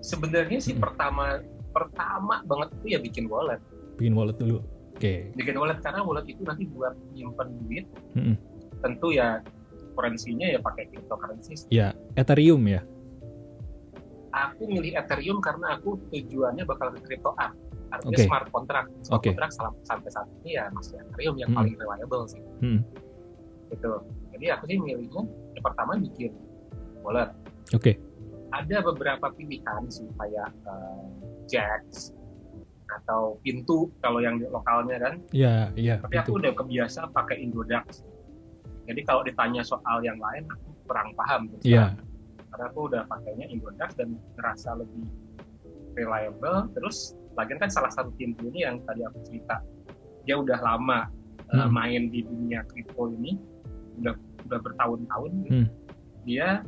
[0.00, 0.82] Sebenarnya sih Hmm.
[0.84, 3.60] pertama pertama banget itu ya bikin wallet.
[3.96, 4.60] Bikin wallet dulu
[4.98, 8.34] oke bikin wallet karena wallet itu nanti buat nyimpen duit Mm-mm.
[8.82, 9.38] tentu ya
[9.94, 12.82] currency-nya ya pakai cryptocurrency ya Ethereum ya
[14.30, 17.54] aku milih Ethereum karena aku tujuannya bakal ke crypto art
[17.88, 18.26] artinya Oke.
[18.26, 19.28] smart contract smart Oke.
[19.32, 21.58] contract salam- sampai saat ini ya masih Ethereum yang Hmm.
[21.62, 22.80] paling reliable sih Hmm.
[23.70, 23.92] gitu
[24.34, 25.22] jadi aku sih milihnya
[25.54, 26.32] yang pertama bikin
[27.00, 27.30] wallet
[27.70, 27.92] oke
[28.48, 31.06] ada beberapa pilihan sih kayak eh,
[31.48, 32.12] Jax
[32.88, 38.00] atau pintu kalau yang lokalnya kan ya ya tapi aku udah kebiasa pakai Indodax
[38.88, 41.84] jadi kalau ditanya soal yang lain aku kurang paham terus Iya.
[42.48, 45.04] karena aku udah pakainya Indodax dan ngerasa lebih
[45.94, 49.60] reliable terus lagian kan salah satu pintu ini yang tadi aku cerita
[50.24, 51.08] dia udah lama
[51.52, 51.72] uh, Hmm.
[51.72, 53.36] main di dunia kripto ini
[54.00, 54.14] udah
[54.48, 55.52] udah bertahun-tahun gitu.
[55.54, 55.68] Hmm.
[56.24, 56.60] dia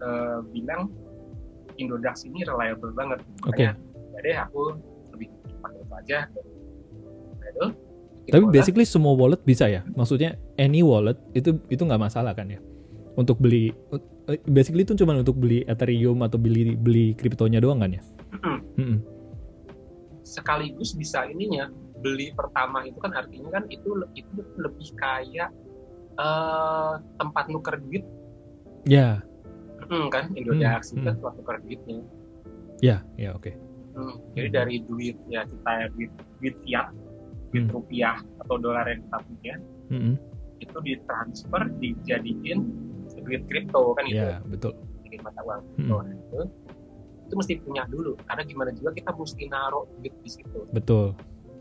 [0.00, 0.88] uh, bilang
[1.76, 3.64] Indodax ini reliable banget Oke.
[3.68, 3.72] makanya
[4.12, 4.62] ya deh aku
[5.98, 6.18] aja
[8.28, 8.54] Tapi wallet.
[8.60, 9.80] basically semua wallet bisa ya.
[9.96, 12.60] Maksudnya any wallet itu itu nggak masalah kan ya.
[13.16, 13.72] Untuk beli
[14.28, 18.02] eh, basically itu cuma untuk beli Ethereum atau beli beli kriptonya doang kan ya.
[18.38, 18.58] Mm-mm.
[18.76, 18.98] Mm-mm.
[20.22, 21.72] sekaligus bisa ininya
[22.04, 24.28] beli pertama itu kan artinya kan itu itu
[24.60, 25.48] lebih kayak
[26.14, 28.04] eh, tempat nuker duit
[28.84, 29.24] Ya,
[29.88, 31.96] Hmm, kan Indodax Hmm, itu kan tempat nuker duitnya
[32.78, 33.56] ya, ya oke.
[33.98, 36.86] Hmm, jadi dari duit ya kita duit duit fiat
[37.50, 37.74] duit Hmm.
[37.74, 39.54] rupiah atau dolar yang kita punya
[39.88, 40.14] Mm-mm.
[40.58, 42.60] itu ditransfer dijadiin
[43.18, 44.72] duit kripto kan itu Ya, betul.
[45.02, 45.74] jadi mata uang Hmm.
[45.74, 46.40] kripto Nah, itu
[47.20, 51.12] itu mesti punya dulu karena gimana juga kita mesti naruh duit di situ Betul.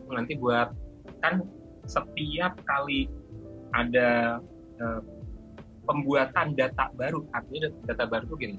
[0.07, 0.69] nanti buat
[1.17, 1.41] kan
[1.83, 3.09] setiap kali
[3.73, 4.37] ada
[4.77, 5.01] eh,
[5.83, 8.55] pembuatan data baru artinya dat- data baru tuh gini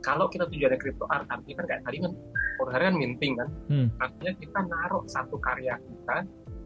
[0.00, 2.12] kalau kita tujuannya crypto art artinya kan kayak tadi kan
[2.58, 3.88] orangnya kan minting kan Hmm.
[3.98, 6.16] artinya kita naruh satu karya kita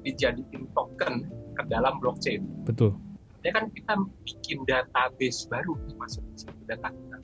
[0.01, 1.15] dijadiin token
[1.53, 2.95] ke dalam blockchain Betul.
[3.37, 3.93] artinya kan kita
[4.23, 7.17] bikin database baru masuk di situ data kita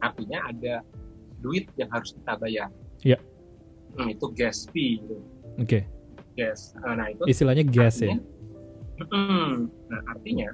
[0.00, 0.74] artinya ada
[1.38, 2.68] duit yang harus kita bayar
[3.00, 3.18] Iya.
[3.94, 5.16] Hmm, itu gas fee gitu
[5.56, 5.86] Oke.
[6.34, 8.10] gas nah itu Istilahnya gas ya.
[8.10, 8.32] Artinya-
[8.94, 9.50] Mm-mm.
[9.90, 10.48] Nah artinya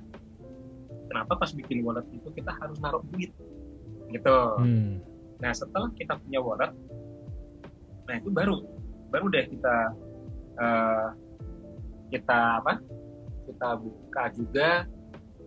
[1.06, 3.28] kenapa pas bikin wallet itu kita harus naruh duit
[4.10, 4.38] gitu.
[4.60, 5.00] Hmm.
[5.40, 6.72] Nah setelah kita punya wallet,
[8.04, 8.60] nah itu baru
[9.10, 9.76] baru deh kita
[10.60, 11.08] eh,
[12.10, 12.78] kita apa?
[13.46, 14.68] Kita buka juga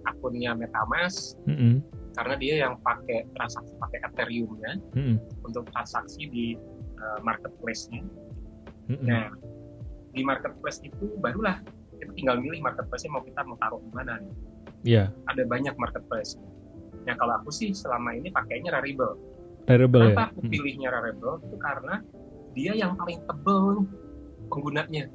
[0.03, 1.79] akunnya MetaMask Mm-mm.
[2.19, 5.15] karena dia yang pakai transaksi pakai Ethereum-nya Mm-mm.
[5.47, 6.45] untuk transaksi di
[6.99, 8.03] eh, marketplace-nya.
[8.91, 9.07] Mm-mm.
[9.07, 9.31] Nah,
[10.13, 11.63] di marketplace itu barulah
[11.97, 14.35] kita tinggal milih marketplace-nya mau kita mau taruh di mana nih.
[14.83, 16.35] Ya, Ada banyak marketplace.
[17.03, 19.15] Nah, kalau aku sih selama ini pakainya Rarible.
[19.63, 20.11] variable ya.
[20.11, 20.51] Kenapa aku Mm.
[20.51, 21.35] pilihnya Rarible?
[21.47, 22.03] Itu karena
[22.51, 23.87] dia yang paling tebel
[24.51, 25.07] penggunanya.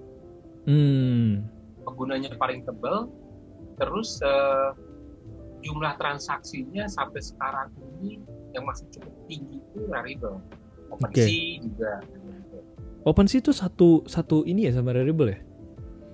[0.68, 1.48] Hmm.
[1.88, 3.08] penggunanya paling tebal,
[3.80, 4.76] terus uh,
[5.64, 8.20] jumlah transaksinya sampai sekarang ini
[8.52, 10.44] yang masih cukup tinggi itu Rarible.
[10.92, 11.64] OpenSea okay.
[11.64, 11.92] juga.
[13.08, 15.40] OpenSea itu satu satu ini ya sama Rarible ya?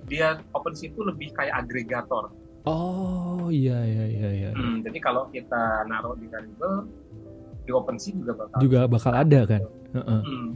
[0.07, 2.31] Dia OpenSea itu lebih kayak agregator.
[2.65, 4.49] Oh iya iya iya iya.
[4.57, 6.89] Hmm, jadi kalau kita naruh di Rarible
[7.65, 9.61] di OpenSea juga bakal juga bakal ada kan.
[9.93, 10.21] Uh -uh.
[10.21, 10.49] Hmm,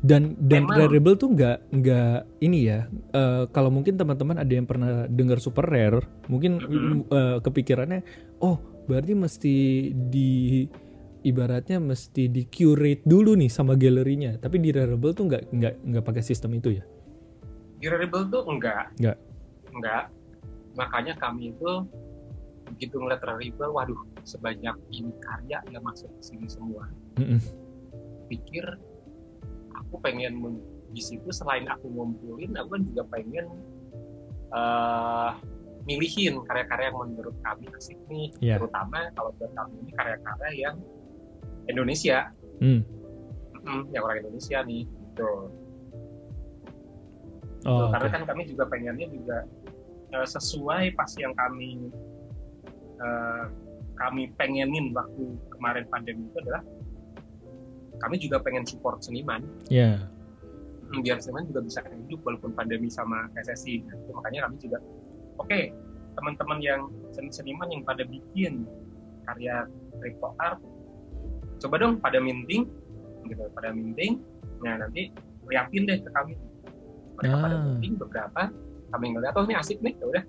[0.00, 0.76] dan dan Emang.
[0.80, 5.68] Rarible tuh nggak nggak ini ya uh, kalau mungkin teman-teman ada yang pernah dengar super
[5.68, 7.12] rare mungkin mm-hmm.
[7.12, 8.00] uh, kepikirannya
[8.40, 8.56] oh
[8.88, 9.56] berarti mesti
[9.92, 10.64] di
[11.20, 16.04] ibaratnya mesti di curate dulu nih sama galerinya tapi di Rarible tuh nggak nggak nggak
[16.04, 16.84] pakai sistem itu ya
[17.76, 19.20] di Rarible tuh enggak enggak
[19.76, 20.04] enggak
[20.80, 21.84] makanya kami itu
[22.72, 26.88] begitu ngeliat Rarible waduh sebanyak ini karya yang masuk ke sini semua
[27.20, 27.40] mm-hmm.
[28.32, 28.64] pikir
[29.76, 30.40] aku pengen
[30.96, 33.46] di situ selain aku ngumpulin aku kan juga pengen
[34.56, 35.36] uh,
[35.84, 38.56] milihin karya-karya yang menurut kami asik nih yeah.
[38.56, 40.76] terutama kalau buat kami ini karya-karya yang
[41.68, 42.32] Indonesia
[42.64, 42.82] mm.
[43.92, 45.52] Yang orang Indonesia nih gitu
[47.68, 49.44] Oh, karena kan kami juga pengennya juga
[50.14, 51.90] uh, sesuai pas yang kami
[53.00, 53.46] uh,
[54.00, 56.62] kami pengenin waktu kemarin pandemi itu adalah
[58.00, 59.44] kami juga pengen support seniman.
[59.68, 60.00] Iya.
[60.00, 61.00] Yeah.
[61.04, 63.84] Biar seniman juga bisa hidup walaupun pandemi sama resesi.
[63.84, 64.78] Nah, itu makanya kami juga,
[65.38, 65.70] oke, okay,
[66.16, 66.88] teman-teman yang
[67.30, 68.64] seniman yang pada bikin
[69.28, 69.68] karya
[70.00, 70.58] crypto art,
[71.60, 72.66] coba dong pada minting,
[73.28, 74.18] gitu, pada minting.
[74.64, 75.12] Nah nanti
[75.46, 76.34] liatin deh ke kami.
[77.20, 77.42] Mereka ah.
[77.44, 78.42] pada minting beberapa,
[78.90, 80.24] kami ngeliat, oh ini asik nih, ya udah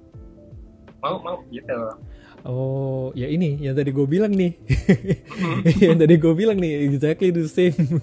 [1.02, 1.98] mau mau gitu
[2.42, 4.58] Oh, ya ini yang tadi gue bilang nih.
[5.84, 8.02] yang tadi gue bilang nih, exactly the same.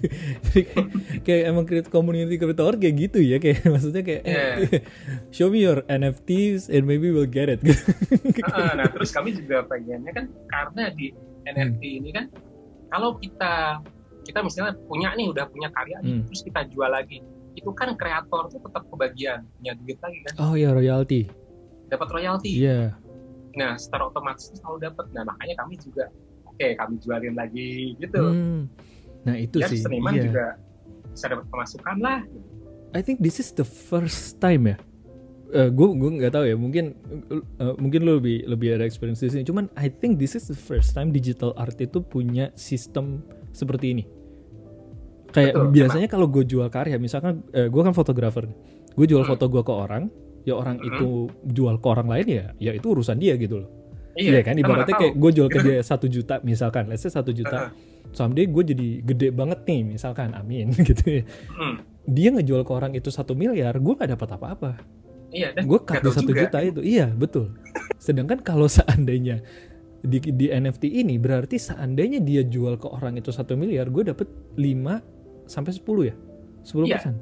[0.51, 0.79] kayak,
[1.27, 4.63] kayak emang create community creator kayak gitu ya, kayak maksudnya kayak yeah.
[4.63, 4.81] eh,
[5.35, 7.59] show me your NFTs and maybe we'll get it.
[8.79, 11.11] nah, terus kami juga pengennya kan karena di
[11.43, 11.99] NFT hmm.
[11.99, 12.25] ini kan
[12.95, 13.83] kalau kita
[14.23, 16.25] kita misalnya punya nih udah punya karya nih, hmm.
[16.31, 17.19] terus kita jual lagi,
[17.57, 20.33] itu kan kreator tuh tetap kebagian punya duit lagi kan?
[20.41, 21.29] Oh ya royalty.
[21.89, 22.51] Dapat royalty.
[22.53, 22.93] Iya.
[22.93, 23.09] Yeah
[23.57, 26.05] nah secara otomatis selalu dapat nah makanya kami juga
[26.45, 28.61] oke okay, kami jualin lagi gitu hmm.
[29.25, 30.25] nah itu ya, sih seniman yeah.
[30.29, 30.45] juga
[31.09, 32.19] bisa dapat pemasukan lah
[32.93, 34.77] I think this is the first time ya
[35.53, 36.93] uh, gue gue nggak tahu ya mungkin
[37.59, 40.57] uh, mungkin lo lebih lebih ada experience di sini cuman I think this is the
[40.57, 44.03] first time digital art itu punya sistem seperti ini
[45.29, 48.49] kayak Betul, biasanya kalau gue jual karya misalkan uh, gue kan fotografer
[48.99, 49.31] gue jual hmm.
[49.31, 50.03] foto gue ke orang
[50.47, 50.89] ya orang hmm.
[50.89, 51.09] itu
[51.53, 53.69] jual ke orang lain ya ya itu urusan dia gitu loh.
[54.19, 54.55] Iya, iya kan?
[54.59, 57.71] ibaratnya kayak gue jual ke dia satu juta misalkan let's say satu juta.
[58.09, 60.33] Someday gue jadi gede banget nih misalkan.
[60.33, 61.23] Amin gitu ya.
[61.55, 61.85] Hmm.
[62.09, 64.71] dia ngejual ke orang itu satu miliar gue gak dapat apa-apa.
[65.29, 66.81] Iya gue cut di satu juta itu.
[66.81, 67.53] Iya betul.
[68.01, 69.45] Sedangkan kalau seandainya
[70.01, 74.27] di, di NFT ini berarti seandainya dia jual ke orang itu satu miliar gue dapet
[74.55, 75.18] 5
[75.49, 76.15] sampai 10 ya
[76.63, 76.95] 10 iya.
[76.95, 77.13] persen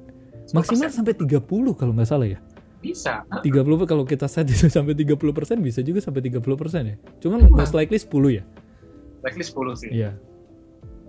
[0.51, 1.39] maksimal sampai 30
[1.79, 2.39] kalau nggak salah ya
[2.81, 3.25] bisa.
[3.41, 6.95] 30 kalau kita set itu sampai 30 persen bisa juga sampai 30 persen ya.
[7.19, 8.43] Cuman most likely 10 ya.
[9.25, 9.89] Likely 10 sih.
[9.91, 10.11] Iya.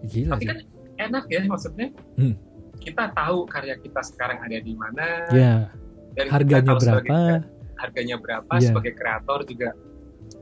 [0.09, 0.49] Gila Tapi sih.
[0.49, 0.59] kan
[0.99, 1.89] enak ya maksudnya.
[2.17, 2.35] Hmm.
[2.79, 5.07] Kita tahu karya kita sekarang ada di mana.
[5.31, 5.55] Iya.
[6.33, 7.05] Harganya berapa?
[7.05, 7.47] Sebagai,
[7.79, 8.67] harganya berapa yeah.
[8.67, 9.71] sebagai kreator juga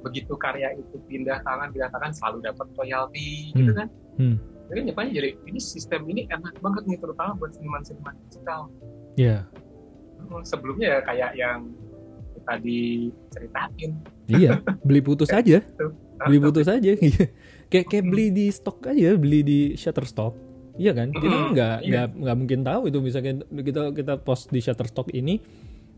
[0.02, 3.56] begitu karya itu pindah tangan pindah tangan selalu dapat royalti hmm.
[3.60, 3.88] gitu kan.
[4.16, 4.36] Hmm.
[4.66, 8.66] Jadi jadi ini sistem ini enak banget nih terutama buat seniman-seniman digital.
[9.14, 9.46] Iya.
[9.46, 9.64] Yeah
[10.42, 11.60] sebelumnya ya kayak yang
[12.46, 13.90] tadi ceritain.
[14.30, 15.62] Iya, beli putus aja.
[16.26, 16.92] beli putus aja.
[17.70, 20.34] kayak kayak beli di stok aja, beli di Shutterstock.
[20.76, 21.08] Iya kan?
[21.10, 21.88] Kita kan nggak iya.
[21.88, 25.40] nggak nggak mungkin tahu itu misalnya kita kita post di Shutterstock ini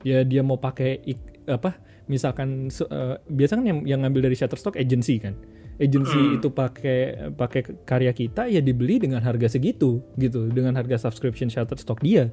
[0.07, 1.03] ya dia mau pakai
[1.51, 1.75] apa
[2.07, 5.35] misalkan uh, biasa kan yang, yang ngambil dari Shutterstock agency kan
[5.79, 6.37] agency hmm.
[6.43, 12.03] itu pakai pakai karya kita ya dibeli dengan harga segitu gitu dengan harga subscription Shutterstock
[12.03, 12.31] dia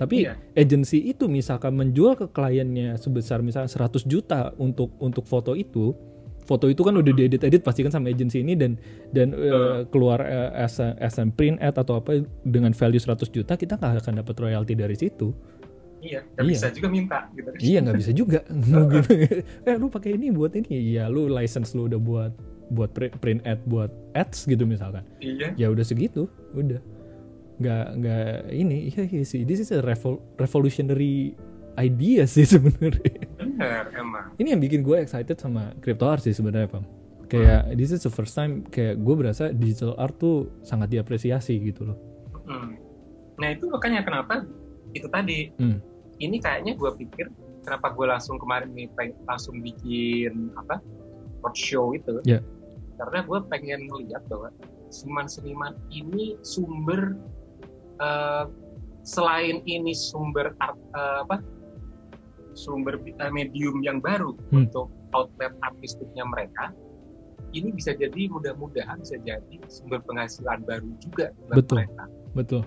[0.00, 0.40] tapi iya.
[0.56, 5.92] agensi itu misalkan menjual ke kliennya sebesar misalnya 100 juta untuk untuk foto itu,
[6.48, 8.80] foto itu kan udah diedit-edit pasti kan sama agensi ini dan
[9.12, 9.44] dan uh.
[9.44, 13.60] Uh, keluar uh, as, a, as a print ad atau apa dengan value 100 juta
[13.60, 15.36] kita nggak akan dapat royalti dari situ.
[16.00, 16.52] Iya, nggak iya.
[16.56, 17.48] bisa juga minta gitu.
[17.60, 18.40] Iya, nggak bisa juga.
[19.68, 20.96] eh, lu pakai ini buat ini.
[20.96, 22.32] Iya, lu license lu udah buat
[22.70, 25.02] buat print, print ad buat ads gitu misalkan.
[25.18, 25.54] Iya.
[25.58, 26.78] Ya udah segitu, udah
[27.60, 31.36] nggak nggak ini iya, iya sih this is a revol revolutionary
[31.76, 36.72] idea sih sebenarnya benar emang ini yang bikin gue excited sama crypto art sih sebenarnya
[36.72, 36.88] pam
[37.28, 37.76] kayak hmm.
[37.76, 41.98] this is the first time kayak gue berasa digital art tuh sangat diapresiasi gitu loh
[42.48, 42.80] hmm.
[43.36, 44.48] nah itu makanya kenapa
[44.96, 45.78] itu tadi hmm.
[46.16, 47.28] ini kayaknya gue pikir
[47.60, 48.88] kenapa gue langsung kemarin nih
[49.28, 50.80] langsung bikin apa
[51.44, 52.40] roadshow itu Ya.
[53.00, 54.52] Karena gue pengen melihat bahwa
[54.92, 57.16] seniman-seniman ini sumber
[57.96, 58.44] eh,
[59.00, 61.36] selain ini sumber art, eh, apa
[62.52, 64.68] sumber eh, medium yang baru Hmm.
[64.68, 66.76] untuk outlet artistiknya mereka
[67.50, 71.76] ini bisa jadi mudah-mudahan bisa jadi sumber penghasilan baru juga buat Betul.
[71.82, 72.04] mereka
[72.36, 72.62] betul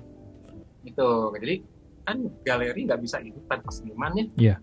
[0.84, 1.56] gitu jadi
[2.04, 4.60] kan galeri nggak bisa hidup tanpa senimannya Iya.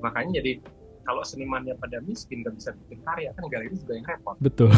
[0.00, 0.64] makanya jadi
[1.10, 4.36] kalau senimannya pada miskin nggak bisa bikin karya kan galeri juga yang repot.
[4.38, 4.70] Betul.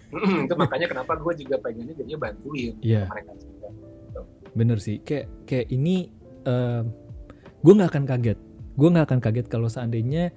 [0.46, 3.10] Itu makanya kenapa gue juga pengennya jadinya bantuin Iya.
[3.10, 3.68] mereka juga
[4.50, 5.02] bener sih.
[5.02, 6.14] Kayak kayak ini
[7.60, 8.38] gue nggak akan kaget.
[8.78, 10.30] Gue nggak akan kaget kalau seandainya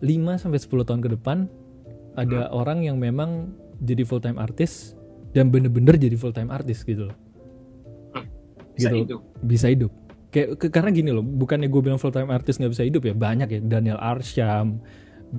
[0.00, 0.08] 5
[0.40, 1.48] sampai 10 tahun ke depan
[2.16, 3.52] ada orang yang memang
[3.84, 4.96] jadi full time artis
[5.36, 7.16] dan bener-bener jadi full time artis gitu loh.
[8.72, 8.96] Bisa Gitu.
[9.04, 9.20] hidup.
[9.44, 9.92] Bisa hidup
[10.34, 13.14] kayak ke- karena gini loh bukannya gue bilang full time artis nggak bisa hidup ya
[13.14, 13.60] banyak ya.
[13.62, 14.82] Daniel Arsham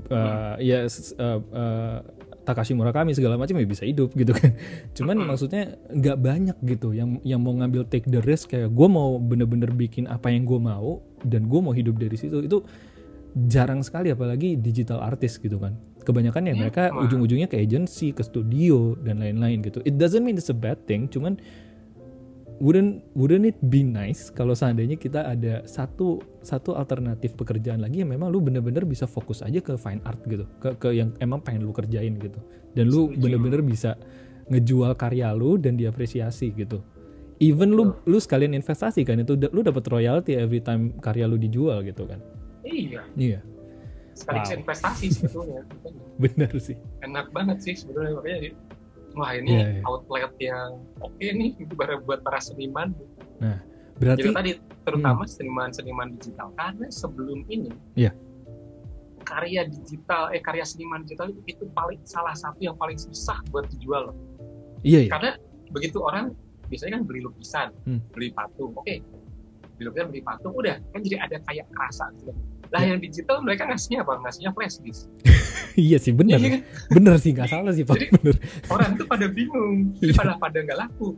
[0.07, 1.97] uh, ya uh, uh,
[2.45, 4.53] Takashi Murakami segala macam ya bisa hidup gitu kan.
[4.93, 5.29] Cuman Mm-mm.
[5.33, 9.73] maksudnya nggak banyak gitu yang yang mau ngambil take the risk kayak gue mau bener-bener
[9.73, 12.61] bikin apa yang gue mau dan gue mau hidup dari situ itu
[13.35, 15.75] jarang sekali apalagi digital artist gitu kan.
[16.05, 19.81] Kebanyakan ya Ya, mereka ujung-ujungnya ke agency ke studio dan lain-lain gitu.
[19.81, 21.41] It doesn't mean it's a bad thing cuman
[22.63, 28.11] wouldn't wouldn't it be nice kalau seandainya kita ada satu satu alternatif pekerjaan lagi yang
[28.15, 31.67] memang lu bener-bener bisa fokus aja ke fine art gitu ke ke yang emang pengen
[31.67, 32.39] lu kerjain gitu.
[32.71, 33.99] Dan lu bener-bener bisa
[34.47, 36.79] ngejual karya lu dan diapresiasi gitu.
[37.43, 41.83] Even lu lu sekalian investasi kan itu lu dapat royalty every time karya lu dijual
[41.83, 42.23] gitu kan.
[42.63, 43.03] Iya.
[43.19, 43.39] Iya.
[44.15, 44.59] Sekaligus Wow.
[44.63, 45.61] investasi sebetulnya.
[46.23, 46.79] Bener sih.
[47.03, 48.55] Enak banget sih sebetulnya makanya
[49.15, 49.81] wah ini Iya, iya.
[49.83, 52.91] outlet yang oke nih itu baru buat para seniman
[53.95, 54.51] berarti jadi tadi
[54.83, 58.11] terutama seniman-seniman digital karena sebelum ini Iya.
[59.23, 64.11] karya digital eh karya seniman digital itu, paling salah satu yang paling susah buat dijual
[64.11, 64.17] loh
[64.83, 65.31] iya iya karena
[65.71, 66.35] begitu orang
[66.67, 68.01] biasanya kan beli lukisan Hmm.
[68.13, 68.95] beli patung oke
[69.75, 72.31] beli lukisan beli patung udah kan jadi ada kayak kerasa gitu
[72.75, 72.87] lah Ya.
[72.91, 74.13] yang digital mereka ngasihnya apa?
[74.19, 75.07] Ngasihnya flash disk.
[75.77, 76.35] Iya sih bener.
[76.35, 76.61] Iya kan?
[76.89, 77.95] bener sih nggak salah sih pak.
[77.95, 78.35] Jadi- bener.
[78.69, 79.91] orang tuh pada bingung.
[79.93, 80.15] Jadi Iya.
[80.15, 81.15] pada pada nggak laku.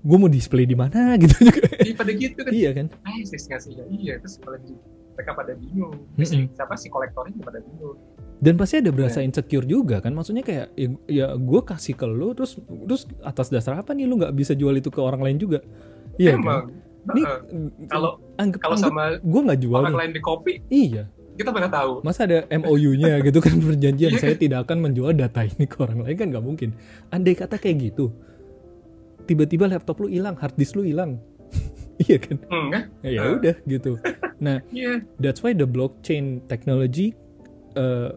[0.00, 1.64] Gue mau display di mana gitu juga.
[1.74, 2.50] Jadi pada gitu kan.
[2.50, 2.86] Iya kan?
[2.94, 4.76] Flash disk ngasihnya iya terus di-
[5.14, 5.94] mereka pada bingung.
[6.12, 6.26] Mm-mm.
[6.26, 6.74] si, siapa?
[6.74, 7.96] Si kolektornya pada bingung.
[8.36, 9.30] Dan pasti ada berasa Iya.
[9.30, 10.10] insecure juga kan?
[10.10, 14.18] Maksudnya kayak ya, ya gue kasih ke lu terus terus atas dasar apa nih lu
[14.18, 15.64] nggak bisa jual itu ke orang lain juga?
[16.14, 16.68] Iya emang.
[16.68, 17.88] kan Heeh.
[17.90, 21.04] kalau anggap kalau anggap sama gue nggak jual orang lain di kopi iya.
[21.34, 22.00] kita pada tahu.
[22.00, 26.06] Masa ada MOU-nya gitu kan perjanjian Iya saya tidak akan menjual data ini ke orang
[26.06, 26.70] lain kan nggak mungkin.
[27.10, 28.14] Andai kata kayak gitu
[29.24, 31.18] tiba-tiba laptop lu hilang hard disk lu hilang.
[31.94, 32.36] Iya kan?
[32.50, 33.92] Enggak ya ya udah gitu.
[34.42, 34.98] Nah iya.
[35.22, 37.14] that's why the blockchain technology
[37.78, 38.10] uh,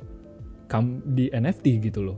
[0.66, 2.18] come di NFT gitu loh.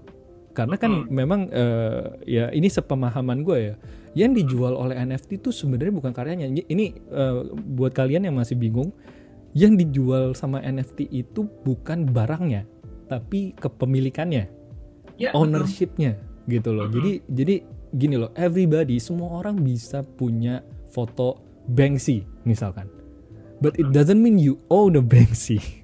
[0.56, 1.12] Karena kan Hmm.
[1.12, 3.76] memang uh, ya ini sepemahaman gue ya
[4.18, 6.50] yang dijual oleh NFT itu sebenarnya bukan karyanya.
[6.50, 8.94] Ini- uh, buat kalian yang masih bingung
[9.58, 12.70] yang dijual sama NFT itu bukan barangnya
[13.10, 14.46] tapi kepemilikannya
[15.18, 16.86] ya ownershipnya gitu loh.
[16.86, 16.94] Mhm.
[16.94, 17.56] jadi jadi
[17.98, 20.62] gini loh everybody semua orang bisa punya
[20.94, 22.90] foto Banksy misalkan.
[23.62, 25.62] But it doesn't mean you own a Banksy.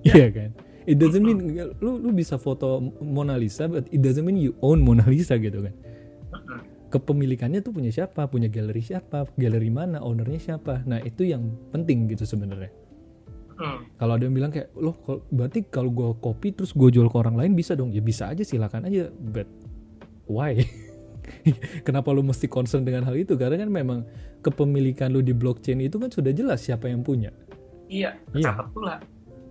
[0.00, 0.56] Iya kan?
[0.88, 4.80] It doesn't mean lu lu bisa foto Mona Lisa but it doesn't mean you own
[4.80, 5.76] Mona Lisa gitu kan.
[6.90, 8.26] Kepemilikannya tuh punya siapa?
[8.26, 9.30] Punya galeri siapa?
[9.38, 10.02] Galeri mana?
[10.02, 10.82] Ownernya siapa?
[10.84, 12.74] Nah itu yang penting gitu sebenarnya.
[13.60, 13.84] Hmm.
[14.00, 14.96] kalau ada yang bilang kayak loh
[15.28, 17.92] berarti kalau gue copy terus gue jual ke orang lain bisa dong?
[17.92, 19.12] Ya bisa aja silakan aja.
[19.12, 19.44] But
[20.24, 20.64] why?
[21.86, 23.36] Kenapa lu mesti concern dengan hal itu?
[23.36, 24.08] Karena kan memang
[24.40, 27.28] kepemilikan lu di blockchain itu kan sudah jelas siapa yang punya.
[27.92, 28.48] Iya Iya.
[28.48, 28.96] catat pula.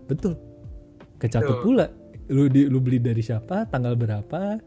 [0.10, 0.34] Betul.
[1.22, 1.62] Kecatat Betul.
[1.62, 1.86] pula.
[2.34, 4.58] Lu di, lu beli dari siapa tanggal berapa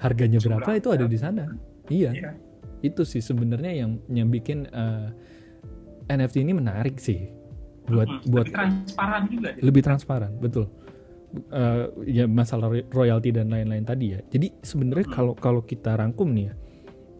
[0.00, 1.52] harganya Jumlah berapa itu ada di sana
[1.88, 2.30] iya Iya.
[2.82, 5.08] itu sih sebenarnya yang yang bikin eh,
[6.08, 7.30] NFT ini menarik sih
[7.84, 8.22] buat Hmm.
[8.28, 9.62] buat lebih transparan juga dia.
[9.62, 10.66] lebih transparan betul
[11.36, 15.12] Eh, ya masalah roy- royalti dan lain-lain tadi ya jadi sebenarnya Hmm.
[15.12, 16.54] kalau kalau kita rangkum nih ya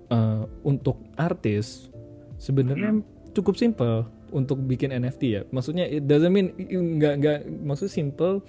[0.09, 1.91] eh, untuk artis
[2.37, 6.55] sebenarnya cukup simple untuk bikin NFT ya maksudnya it doesn't mean
[6.97, 8.41] nggak nggak maksud simple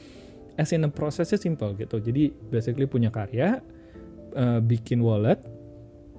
[0.55, 3.59] as in a prosesnya simple gitu jadi basically punya karya
[4.33, 5.41] eh, bikin wallet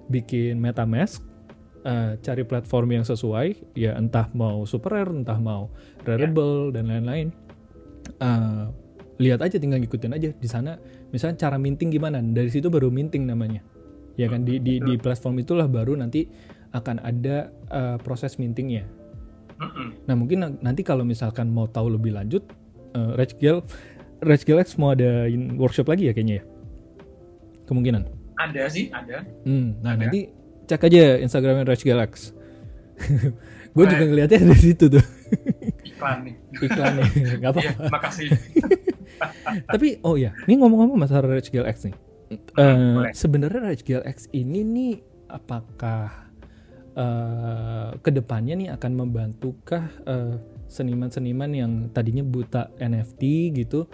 [0.09, 1.23] bikin metamask
[1.85, 7.29] eh, cari platform yang sesuai ya entah mau super rare entah mau rareable dan lain-lain.
[8.19, 8.65] Eh,
[9.19, 10.29] lihat aja tinggal ngikutin aja.
[10.35, 10.81] Di sana
[11.13, 12.19] misalnya cara minting gimana?
[12.21, 13.63] Dari situ baru minting namanya.
[14.19, 14.43] Ya kan?
[14.43, 16.27] Di di, di platform itulah baru nanti
[16.75, 18.85] akan ada eh, proses mintingnya.
[20.07, 22.47] Nah mungkin na- nanti kalau misalkan mau tahu lebih lanjut
[22.95, 23.67] uh, Rage Girl
[24.23, 25.27] Rage Girl X mau ada
[25.59, 26.45] workshop lagi ya kayaknya ya?
[27.67, 28.07] Kemungkinan
[28.39, 29.27] ada sih ada.
[29.43, 30.07] Hmm, nah Ada.
[30.07, 30.31] nanti
[30.65, 32.31] cek aja Instagramnya Rage Girl X
[33.69, 35.05] gue juga ngeliatnya dari situ tuh.
[35.85, 36.35] Iklan nih.
[36.67, 37.05] Iklannya
[37.39, 37.83] nggak iya apa-apa.
[37.91, 38.29] makasih.
[39.71, 41.97] Tapi oh ya ini ngomong-ngomong masalah Rage Girl X nih
[42.29, 42.37] Eh,
[42.95, 43.13] boleh.
[43.13, 44.95] sebenarnya Rage Girl X ini nih
[45.27, 46.29] apakah
[46.93, 50.37] eh ke depannya nih akan membantukah eh,
[50.67, 53.23] seniman-seniman yang tadinya buta NFT
[53.57, 53.89] gitu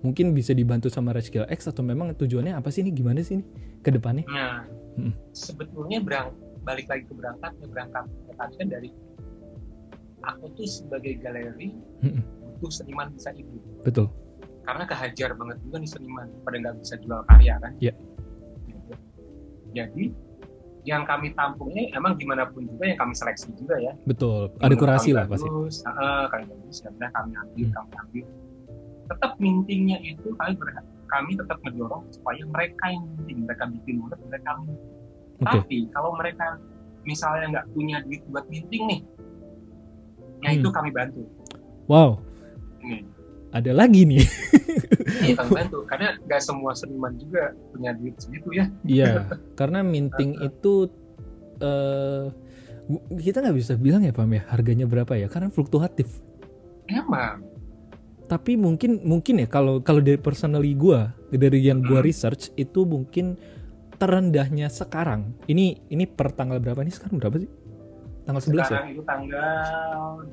[0.00, 3.46] mungkin bisa dibantu sama Girl X atau memang tujuannya apa sih nih gimana sih nih
[3.82, 4.62] ke depannya nah
[4.98, 5.14] Hmm.
[5.30, 6.34] sebetulnya berang
[6.66, 8.02] balik lagi ke berangkatnya berangkat
[8.34, 8.90] tadi kan dari
[10.26, 11.70] aku tuh sebagai galeri
[12.02, 12.18] Mm-mm.
[12.58, 14.10] butuh seniman bisa hidup betul
[14.66, 17.94] karena kehajar banget juga nih seniman pada nggak bisa jual karya kan Iya.
[18.66, 18.94] Gitu.
[19.70, 20.04] jadi
[20.82, 24.74] yang kami tampung ini emang gimana pun juga yang kami seleksi juga ya betul ada
[24.74, 27.74] kurasi lah pasti bagus, uh, kami bagus ya udah kami ambil Hmm.
[27.78, 28.24] kami ambil
[29.08, 34.20] tetap mintingnya itu kami berha- kami tetap mendorong supaya mereka yang minting mereka bikin mulut
[34.22, 34.80] mereka minting.
[35.38, 35.48] Oke.
[35.56, 36.60] Tapi kalau mereka
[37.00, 39.00] misalnya nggak punya duit buat minting nih
[40.38, 40.58] ya Hmm.
[40.58, 41.22] itu kami bantu.
[41.86, 42.20] Wow.
[42.78, 43.02] Ini.
[43.50, 44.22] Ada lagi nih.
[45.18, 45.78] Iya kami bantu.
[45.84, 48.68] Karena nggak semua seniman juga punya duit segitu ya.
[48.82, 49.24] Iya,
[49.58, 50.86] karena minting itu
[51.58, 52.28] eh
[52.84, 55.26] bu- kita nggak bisa bilang ya Pam ya harganya berapa ya?
[55.26, 56.20] Karena fluktuatif.
[56.86, 57.40] emang
[58.28, 62.08] Tapi mungkin mungkin ya kalau kalau dari personally gua dari yang gua Hmm.
[62.08, 63.40] research itu mungkin
[63.96, 65.32] terendahnya sekarang.
[65.48, 67.50] Ini ini per tanggal berapa nih sekarang berapa sih?
[68.28, 68.64] Tanggal 11 ya?
[68.68, 70.28] sekarang itu tanggal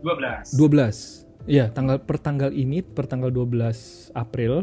[0.00, 1.26] 12 12.
[1.50, 4.62] Iya, tanggal per tanggal ini per tanggal 12 April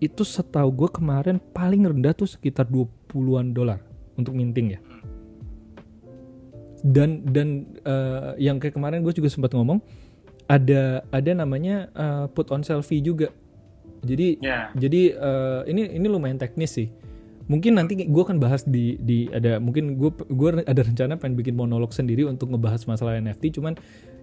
[0.00, 3.80] itu setahu gue kemarin paling rendah tuh sekitar 20-an dolar
[4.20, 4.80] untuk minting ya.
[6.80, 9.80] Dan dan eh, yang kayak kemarin gue juga sempat ngomong
[10.50, 13.30] ada ada namanya eh, put on selfie juga.
[14.02, 16.90] Jadi ya jadi eh, ini ini lumayan teknis sih.
[17.46, 21.54] Mungkin nanti gue akan bahas di di ada mungkin gue gue ada rencana pengen bikin
[21.54, 23.58] monolog sendiri untuk ngebahas masalah NFT.
[23.58, 23.78] Cuman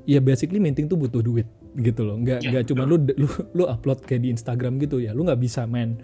[0.07, 1.47] ya basically minting tuh butuh duit
[1.79, 2.19] gitu loh.
[2.19, 5.15] Nggak Ya, nggak cuma lu lu lu upload kayak di Instagram gitu ya.
[5.15, 5.99] Lu nggak bisa main.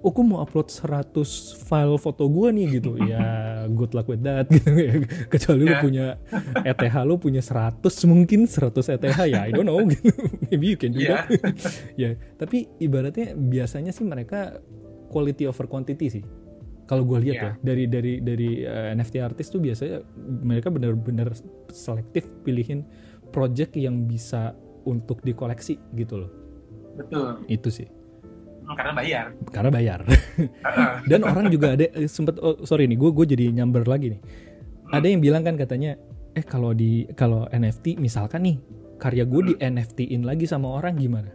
[0.00, 1.12] Oh, gue mau upload 100
[1.60, 2.96] file foto gue nih gitu.
[3.04, 3.20] ya
[3.68, 4.96] good luck with that gitu ya.
[5.28, 5.80] Kecuali lu Ya.
[5.84, 6.06] punya
[6.64, 10.08] ETH lu punya 100 mungkin 100 ETH ya I don't know gitu.
[10.48, 11.28] Maybe you can do Iya.
[11.28, 11.28] that.
[12.00, 14.56] ya, tapi ibaratnya biasanya sih mereka
[15.12, 16.24] quality over quantity sih.
[16.88, 17.44] Kalau gue lihat Iya.
[17.44, 20.00] ya dari dari dari uh, NFT artis tuh biasanya
[20.42, 21.36] mereka benar-benar
[21.68, 22.88] selektif pilihin
[23.28, 26.30] project yang bisa untuk dikoleksi gitu loh.
[26.96, 27.99] betul Itu sih.
[28.70, 30.00] Hmm, karena bayar Karena bayar.
[31.10, 34.20] Dan orang juga ada eh, sempet oh sorry nih gue gue jadi nyamber lagi nih.
[34.20, 34.94] Hmm.
[34.94, 35.98] Ada yang bilang kan katanya
[36.30, 38.56] eh kalau di kalau NFT misalkan nih
[38.96, 41.34] karya gue di NFT-in lagi sama orang gimana?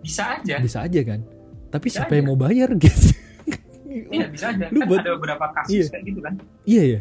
[0.00, 1.20] bisa aja Bisa aja kan.
[1.68, 2.30] Tapi Bisa siapa yang aja.
[2.30, 3.12] mau bayar guys?
[4.10, 5.84] iya bisa aja Lu kan buat- ada beberapa kasus Iya.
[5.88, 6.34] kayak gitu kan
[6.64, 7.00] iya ya.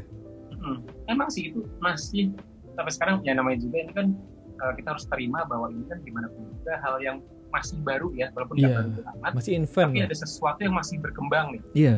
[0.54, 0.78] Hmm.
[1.08, 2.30] emang sih itu masih
[2.72, 4.08] sampai sekarang ya namanya juga ini kan
[4.54, 7.18] eh, kita harus terima bahwa ini kan gimana pun juga hal yang
[7.52, 8.68] masih baru ya walaupun Iya.
[8.82, 10.06] baru amat Masih infant tapi ya.
[10.08, 11.96] ada sesuatu yang masih berkembang nih Iya.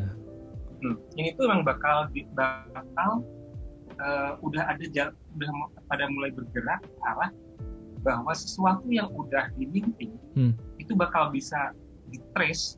[0.82, 0.96] Hmm.
[1.16, 3.12] Ini tuh emang bakal bakal
[3.94, 5.50] eh, udah ada jal- udah
[5.86, 7.30] pada mulai bergerak ke arah
[8.02, 10.52] bahwa sesuatu yang udah diminting Hmm.
[10.76, 11.72] itu bakal bisa
[12.10, 12.76] di trace.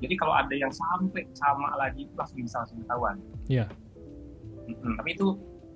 [0.00, 3.16] Jadi kalau ada yang sampai sama lagi itu langsung bisa langsung ketahuan.
[3.46, 3.68] Iya.
[4.64, 4.96] Mm-mm.
[4.96, 5.26] Tapi itu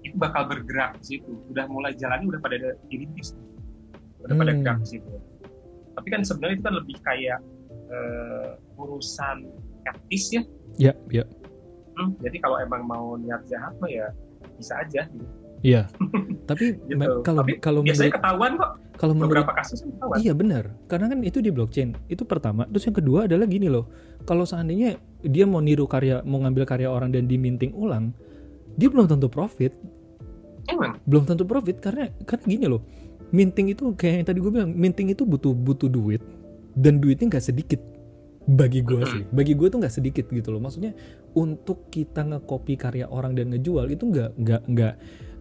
[0.00, 1.28] itu bakal bergerak di situ.
[1.50, 2.56] Udah mulai jalannya udah pada
[2.88, 3.36] dirintis.
[4.22, 4.60] Udah pada Hmm.
[4.62, 5.12] gerak di situ.
[5.94, 7.38] Tapi kan sebenarnya itu kan lebih kayak
[7.86, 9.36] eh, urusan
[9.84, 10.42] etis ya.
[10.76, 11.24] Iya, iya.
[11.94, 14.10] Hmm, jadi kalau emang mau niat jahat mah ya
[14.58, 15.26] bisa aja gitu.
[15.62, 15.86] Iya.
[16.50, 17.22] Tapi Gitu.
[17.22, 18.70] kalau Tapi kalau Biasanya menurut ketahuan kok.
[18.94, 20.16] kalau menurut Beberapa kasus kan ketahuan.
[20.20, 21.90] Iya benar, karena kan itu di blockchain.
[22.06, 22.66] Itu pertama.
[22.68, 23.88] Terus yang kedua adalah gini loh.
[24.24, 28.12] Kalau seandainya dia mau niru karya, mau ngambil karya orang dan diminting ulang,
[28.76, 29.72] dia belum tentu profit.
[30.64, 30.96] Emang.
[31.04, 32.80] Belum tentu profit karena karena gini loh.
[33.34, 36.22] Minting itu kayak yang tadi gue bilang, minting itu butuh butuh duit
[36.78, 37.82] dan duitnya nggak sedikit
[38.46, 39.22] bagi gue sih.
[39.26, 40.62] Bagi gue tuh nggak sedikit gitu loh.
[40.62, 40.94] Maksudnya
[41.34, 44.94] untuk kita ngekopi karya orang dan ngejual itu nggak nggak nggak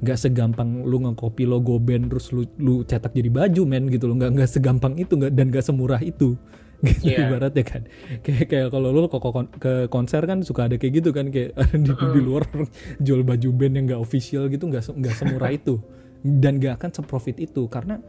[0.03, 4.19] nggak segampang lu ngekopi logo band terus lu lu cetak jadi baju men gitu loh
[4.19, 6.35] nggak nggak segampang itu nggak dan nggak semurah itu
[6.83, 7.31] gitu Iya.
[7.31, 7.81] ibaratnya kan
[8.19, 9.15] kayak kayak kalau lu ke,
[9.63, 11.55] ke- konser kan suka ada kayak gitu kan kayak
[11.87, 12.43] di, di luar
[13.05, 15.79] jual baju band yang nggak official gitu nggak nggak semurah itu
[16.23, 17.99] dan nggak akan seprofit itu karena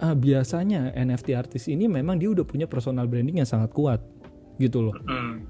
[0.00, 4.00] ah, biasanya NFT artis ini memang dia udah punya personal branding yang sangat kuat
[4.56, 4.96] gitu loh.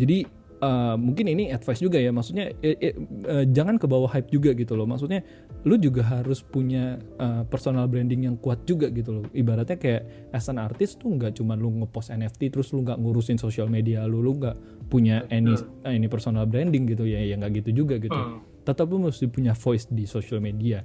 [0.00, 2.94] Jadi uh, mungkin ini advice juga ya maksudnya eh, eh,
[3.28, 4.88] eh, jangan ke bawah hype juga gitu loh.
[4.88, 5.20] Maksudnya
[5.64, 9.24] lu juga harus punya uh, personal branding yang kuat juga gitu loh.
[9.32, 13.40] Ibaratnya kayak as an artist tuh nggak cuma lu ngepost NFT terus lu nggak ngurusin
[13.40, 17.64] sosial media lu lu nggak punya any uh, any personal branding gitu ya ya nggak
[17.64, 18.16] gitu juga gitu.
[18.16, 18.40] Hmm.
[18.64, 20.80] tetap lu mesti punya voice di social media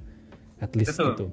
[0.59, 1.07] at least Betul.
[1.11, 1.25] gitu.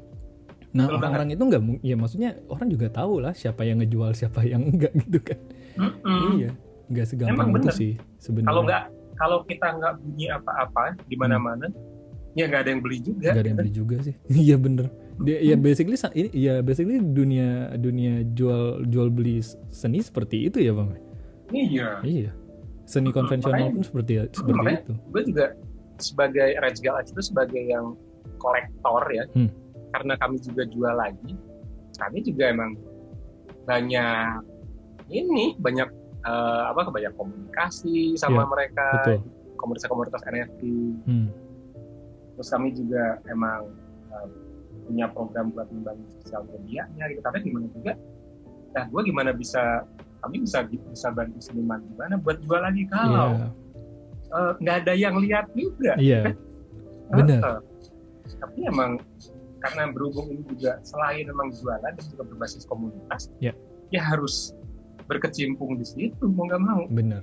[0.77, 4.62] Nah orang-orang itu nggak ya maksudnya orang juga tahu lah siapa yang ngejual siapa yang
[4.66, 5.39] enggak gitu kan.
[5.77, 6.31] Mm -mm.
[6.41, 6.51] iya
[6.87, 8.49] nggak segampang Emang itu sih sebenarnya.
[8.51, 8.83] Kalau nggak
[9.16, 12.37] kalau kita nggak bunyi apa-apa di mana-mana hmm.
[12.39, 13.29] ya nggak ada yang beli juga.
[13.33, 14.14] Nggak ada yang beli juga sih.
[14.47, 14.87] Iya bener.
[15.16, 19.41] Dia ya basically ini ya basically dunia dunia jual jual beli
[19.72, 20.89] seni seperti itu ya bang?
[21.51, 21.89] Iya.
[22.05, 22.31] Iya.
[22.87, 24.95] Seni konvensional pun seperti seperti makanya, itu.
[25.11, 25.47] gue juga
[25.99, 27.99] sebagai Rage Galaxy itu sebagai yang
[28.39, 29.51] kolektor ya hmm.
[29.93, 31.32] karena kami juga jual lagi
[31.97, 32.76] kami juga emang
[33.66, 34.41] banyak
[35.11, 35.89] ini banyak
[36.26, 38.89] uh, apa banyak komunikasi sama yeah, mereka
[39.57, 40.62] komunitas-komunitas NFT
[41.07, 41.28] hmm.
[42.37, 43.70] terus kami juga emang
[44.12, 44.28] uh,
[44.87, 47.93] punya program buat membangun sosial medianya gitu tapi gimana juga
[48.76, 49.82] nah gue gimana bisa
[50.20, 53.51] kami bisa bisa bantu seniman gimana buat jual lagi kalau yeah.
[54.30, 54.37] Iya.
[54.37, 57.14] uh, nggak ada yang lihat juga iya yeah.
[57.14, 57.61] benar uh,
[58.41, 58.99] tapi emang
[59.62, 63.57] karena berhubung ini juga selain memang jualan dan juga berbasis komunitas yeah.
[63.91, 64.53] ya harus
[65.07, 66.83] berkecimpung di situ mau nggak mau.
[66.91, 67.22] Bener.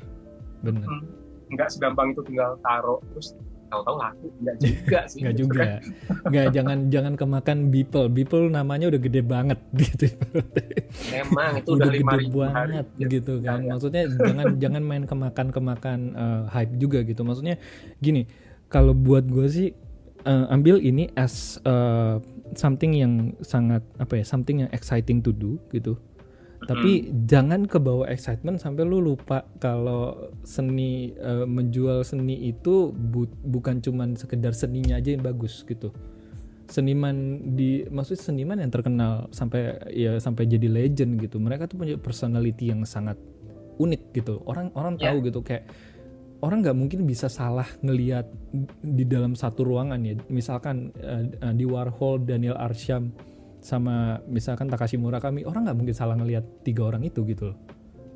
[0.63, 0.87] Bener.
[0.87, 1.03] Hmm,
[1.51, 3.35] nggak segampang itu tinggal taruh terus
[3.67, 4.27] tahu-tahu laku.
[4.39, 5.63] Nggak juga sih nggak juga.
[5.63, 5.81] kan.
[6.31, 8.07] nggak jangan jangan kemakan beeple.
[8.07, 10.07] Beeple namanya udah gede banget gitu
[11.11, 13.59] emang itu udah, lima ribu banget hari, gitu kan.
[13.61, 13.69] ya.
[13.75, 17.21] maksudnya jangan jangan main kemakan kemakan uh, hype juga gitu.
[17.27, 17.59] Maksudnya
[17.99, 18.25] gini
[18.71, 19.69] kalau buat gue sih
[20.25, 22.19] uh, ambil ini as uh,
[22.55, 25.97] something yang sangat apa ya something yang exciting to do gitu
[26.63, 27.27] tapi hmm.
[27.27, 34.15] jangan kebawa excitement sampai lu lupa kalau seni uh, menjual seni itu bu bukan cuman
[34.15, 35.91] sekedar seninya aja yang bagus gitu
[36.71, 41.99] seniman di maksud seniman yang terkenal sampai ya sampai jadi legend gitu mereka tuh punya
[41.99, 43.19] personality yang sangat
[43.77, 45.11] unik gitu orang orang yeah.
[45.11, 45.67] tahu gitu kayak
[46.43, 48.27] orang nggak mungkin bisa salah ngelihat
[48.83, 50.19] di dalam satu ruangan ya.
[50.27, 53.15] Misalkan uh, di Warhol Daniel Arsham
[53.63, 57.57] sama misalkan Takashi Murakami orang nggak mungkin salah ngelihat tiga orang itu gitu loh.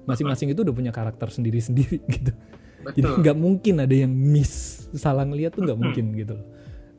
[0.03, 2.36] Masing-masing itu udah punya karakter sendiri-sendiri gitu.
[2.78, 2.93] Betul.
[3.03, 6.45] jadi nggak mungkin ada yang miss salah ngelihat tuh nggak mungkin gitu loh.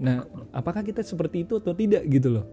[0.01, 0.25] Nah
[0.57, 2.45] apakah kita seperti itu atau tidak gitu loh?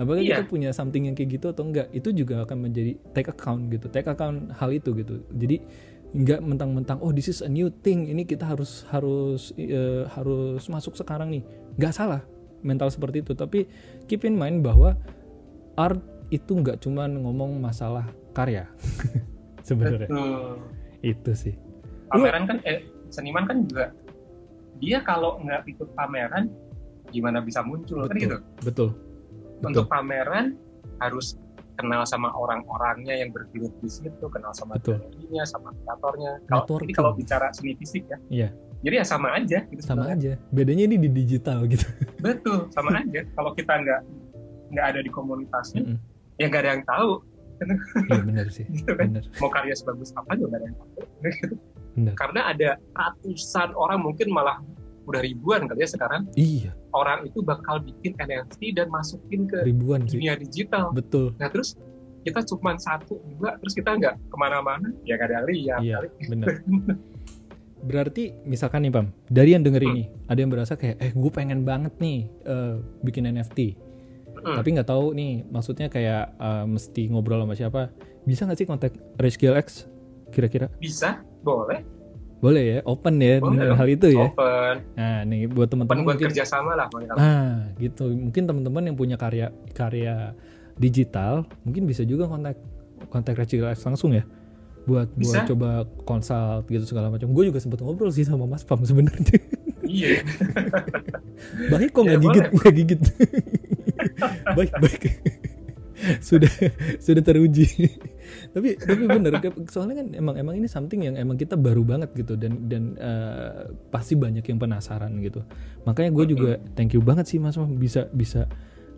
[0.00, 0.40] Apakah iya.
[0.40, 3.92] kita punya something yang kayak gitu atau enggak itu juga akan menjadi take account gitu
[3.92, 5.20] take account hal itu gitu.
[5.36, 5.60] Jadi
[6.12, 10.96] nggak mentang-mentang oh this is a new thing ini kita harus harus uh, harus masuk
[10.96, 11.42] sekarang nih.
[11.80, 12.22] Nggak salah
[12.62, 13.66] mental seperti itu tapi
[14.06, 14.94] keep in mind bahwa
[15.74, 15.98] art
[16.30, 18.06] itu nggak cuma ngomong masalah
[18.36, 18.68] karya
[19.68, 20.08] sebenarnya.
[21.00, 21.56] Itu sih.
[22.12, 23.92] Pameran kan eh, seniman kan juga
[24.78, 26.52] dia kalau nggak ikut pameran
[27.12, 28.04] gimana bisa muncul?
[28.04, 28.38] Betul, kan gitu.
[28.64, 28.90] Betul
[29.62, 30.58] untuk pameran
[30.98, 31.38] harus
[31.78, 37.10] kenal sama orang-orangnya yang bergelut di situ kenal sama galerinya sama kreatornya kalau ini kalau
[37.16, 38.48] bicara seni fisik ya iya
[38.82, 40.36] jadi ya sama aja gitu sama sebenarnya.
[40.36, 41.86] aja bedanya ini di digital gitu
[42.20, 44.00] betul sama aja kalau kita nggak
[44.72, 46.40] nggak ada di komunitasnya mm -hmm.
[46.40, 47.10] ya nggak ada yang tahu
[48.10, 49.06] iya benar sih gitu kan?
[49.14, 49.24] benar.
[49.38, 50.90] mau karya sebagus apa juga nggak ada yang tahu
[51.94, 52.14] benar.
[52.18, 54.58] karena ada ratusan orang mungkin malah
[55.08, 60.06] udah ribuan kali ya sekarang iya orang itu bakal bikin NFT dan masukin ke ribuan
[60.06, 60.46] dunia sih.
[60.46, 61.74] digital betul nah terus
[62.22, 65.98] kita cuma satu dua terus kita nggak ke mana-mana ya nggak ada lihat iya
[66.30, 66.62] benar
[67.90, 69.90] berarti misalkan nih pam dari yang denger hmm.
[69.90, 73.90] ini ada yang berasa kayak eh gue pengen banget nih uh, bikin NFT
[74.42, 74.58] Hmm.
[74.58, 77.82] Tapi nggak tahu nih, maksudnya kayak uh, mesti ngobrol sama siapa.
[78.26, 79.86] Bisa nggak sih kontak Rich X
[80.34, 80.66] kira-kira?
[80.82, 81.86] Bisa, boleh.
[82.42, 84.26] Boleh ya, open ya boleh dengan hal itu ya.
[84.26, 84.74] Open.
[84.98, 86.90] Nah, nih buat teman-teman buat mungkin, kerjasama lah.
[87.14, 88.10] Nah, gitu.
[88.10, 90.34] Mungkin teman-teman yang punya karya karya
[90.74, 92.58] digital, mungkin bisa juga kontak
[93.06, 94.26] kontak Rich X langsung ya
[94.82, 95.46] buat Bisa?
[95.46, 95.70] buat coba
[96.02, 97.30] konsult gitu segala macam.
[97.30, 99.38] Gue juga sempat ngobrol sih sama Mas Pam sebenarnya.
[99.86, 100.26] Iya.
[101.70, 103.00] Baik kok nggak ya, gigit nggak gigit
[104.56, 105.02] baik baik
[106.28, 106.50] sudah
[106.98, 107.66] sudah teruji
[108.52, 109.40] tapi tapi benar
[109.72, 113.72] soalnya kan emang emang ini something yang emang kita baru banget gitu dan dan uh,
[113.88, 115.40] pasti banyak yang penasaran gitu.
[115.88, 118.44] Makanya gue juga thank you banget sih mas bisa bisa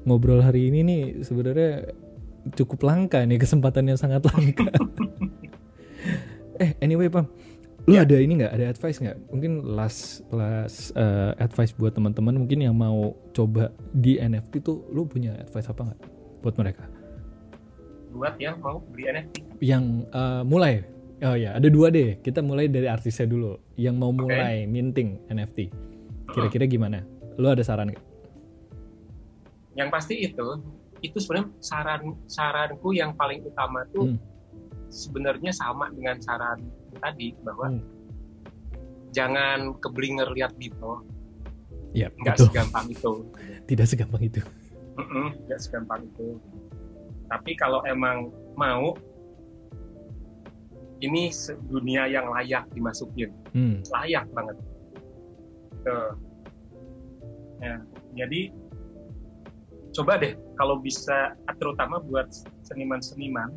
[0.03, 1.95] ngobrol hari ini nih sebenarnya
[2.59, 4.67] cukup langka nih kesempatannya sangat langka.
[6.59, 7.31] Eh anyway pam
[7.85, 8.03] lu ya.
[8.03, 8.53] ada ini nggak?
[8.59, 9.19] Ada advice nggak?
[9.31, 15.07] Mungkin last last uh, advice buat teman-teman mungkin yang mau coba di NFT tuh lu
[15.07, 16.01] punya advice apa nggak
[16.43, 16.94] buat mereka
[18.15, 20.87] buat yang mau beli NFT yang uh, mulai
[21.25, 22.21] Oh ya, ada dua deh.
[22.21, 23.57] Kita mulai dari artisnya dulu.
[23.81, 25.73] Yang mau mulai minting NFT.
[26.29, 27.01] Kira-kira gimana?
[27.41, 28.05] Lu ada saran nggak?
[29.73, 30.47] Yang pasti itu,
[31.01, 34.19] itu sebenarnya saran saranku yang paling utama tuh Hmm.
[34.93, 36.61] sebenarnya sama dengan saran
[37.01, 37.81] tadi bahwa Hmm.
[39.11, 41.03] jangan keblinger lihat Dito,
[41.95, 42.47] Ya, nggak betul.
[42.51, 43.13] segampang itu.
[43.71, 44.41] Tidak segampang itu.
[44.99, 46.37] Mm-mm, nggak segampang itu.
[47.35, 48.95] Tapi kalau emang mau,
[51.03, 51.35] ini
[51.67, 53.83] dunia yang layak dimasukin, Hmm.
[53.91, 54.57] layak banget.
[55.83, 56.15] Tuh.
[57.59, 57.83] Ya,
[58.15, 58.55] jadi
[59.91, 62.31] coba deh kalau bisa, terutama buat
[62.63, 63.51] seniman-seniman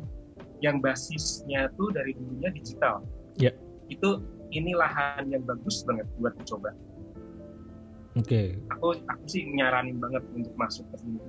[0.58, 3.06] yang basisnya tuh dari dulunya digital.
[3.38, 3.54] Ya.
[3.86, 6.74] Itu ini lahan yang bagus banget buat dicoba.
[8.18, 8.58] Oke.
[8.74, 11.22] aku aku sih nyaranin banget untuk masuk ke sini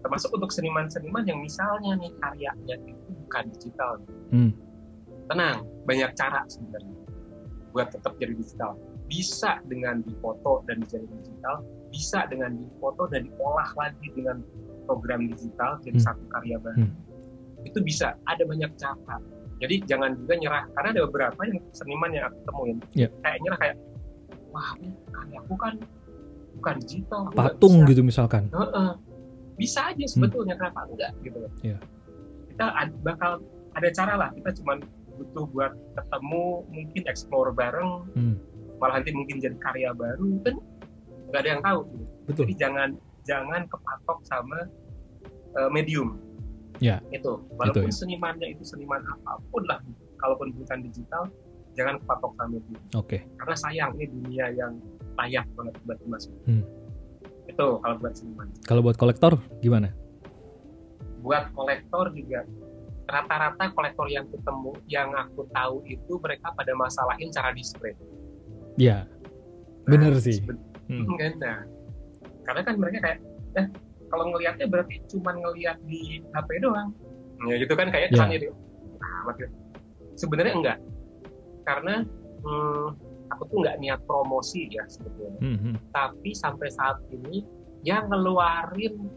[0.00, 3.92] termasuk untuk seniman-seniman yang misalnya nih karyanya itu bukan digital
[4.30, 4.52] Hmm.
[5.26, 6.96] tenang banyak cara sebenarnya
[7.70, 8.74] buat tetap jadi digital
[9.06, 14.42] bisa dengan difoto dan jadi digital bisa dengan difoto dan diolah lagi dengan
[14.84, 16.06] program digital jadi Hmm.
[16.06, 16.86] satu karya baru
[17.62, 19.20] itu bisa ada banyak cara
[19.60, 23.08] jadi jangan juga nyerah karena ada beberapa yang seniman yang aku temuin Ya.
[23.20, 23.76] kayak nyerah kayak
[24.48, 25.74] wah ini karyaku kan
[26.56, 28.48] bukan digital Patung bisa." gitu misalkan.
[28.50, 28.90] Heeh.
[29.60, 31.52] Bisa aja sebetulnya kenapa enggak gitu loh.
[31.60, 31.76] Iya.
[32.48, 34.80] Kita ad- bakal ada cara lah kita cuman
[35.14, 38.36] butuh buat ketemu mungkin explore bareng Hmm.
[38.76, 40.56] malah nanti mungkin jadi karya baru kan
[41.28, 42.04] nggak ada yang tahu gitu.
[42.24, 42.42] Betul.
[42.42, 42.88] jadi jangan
[43.22, 44.58] jangan kepatok sama
[45.54, 46.16] uh, medium
[46.80, 46.96] Ya.
[47.10, 47.94] itu walaupun ya.
[47.94, 49.84] senimannya itu seniman apa pun lah
[50.16, 51.28] kalaupun bukan digital
[51.70, 53.20] jangan kepatok sama medium Oke.
[53.36, 54.72] karena sayang ini dunia yang
[55.14, 56.64] layak banget buat dimasukin Hmm.
[57.50, 59.90] Itu kalau buat seniman Kalau buat kolektor gimana?
[61.20, 62.48] buat kolektor juga
[63.10, 67.92] rata-rata kolektor yang ketemu yang aku tahu itu mereka pada masalahin cara display.
[68.78, 69.04] Ya.
[69.84, 70.38] Bener sih.
[70.86, 71.04] Hmm.
[71.20, 71.58] kan, nah,
[72.46, 73.18] karena kan mereka kayak,
[73.58, 73.66] eh
[74.08, 76.94] kalau ngelihatnya berarti cuma ngelihat di HP doang.
[77.50, 78.14] Ya gitu kan kayak Ya.
[78.14, 78.52] kesannya dia.
[79.00, 79.20] Nah,
[80.14, 80.78] sebenarnya enggak.
[81.66, 81.94] Karena
[82.46, 82.86] hmm,
[83.30, 85.40] aku tuh nggak niat promosi ya sebetulnya.
[85.40, 85.74] Hmm, hmm.
[85.94, 87.46] Tapi sampai saat ini
[87.86, 89.08] yang ngeluarin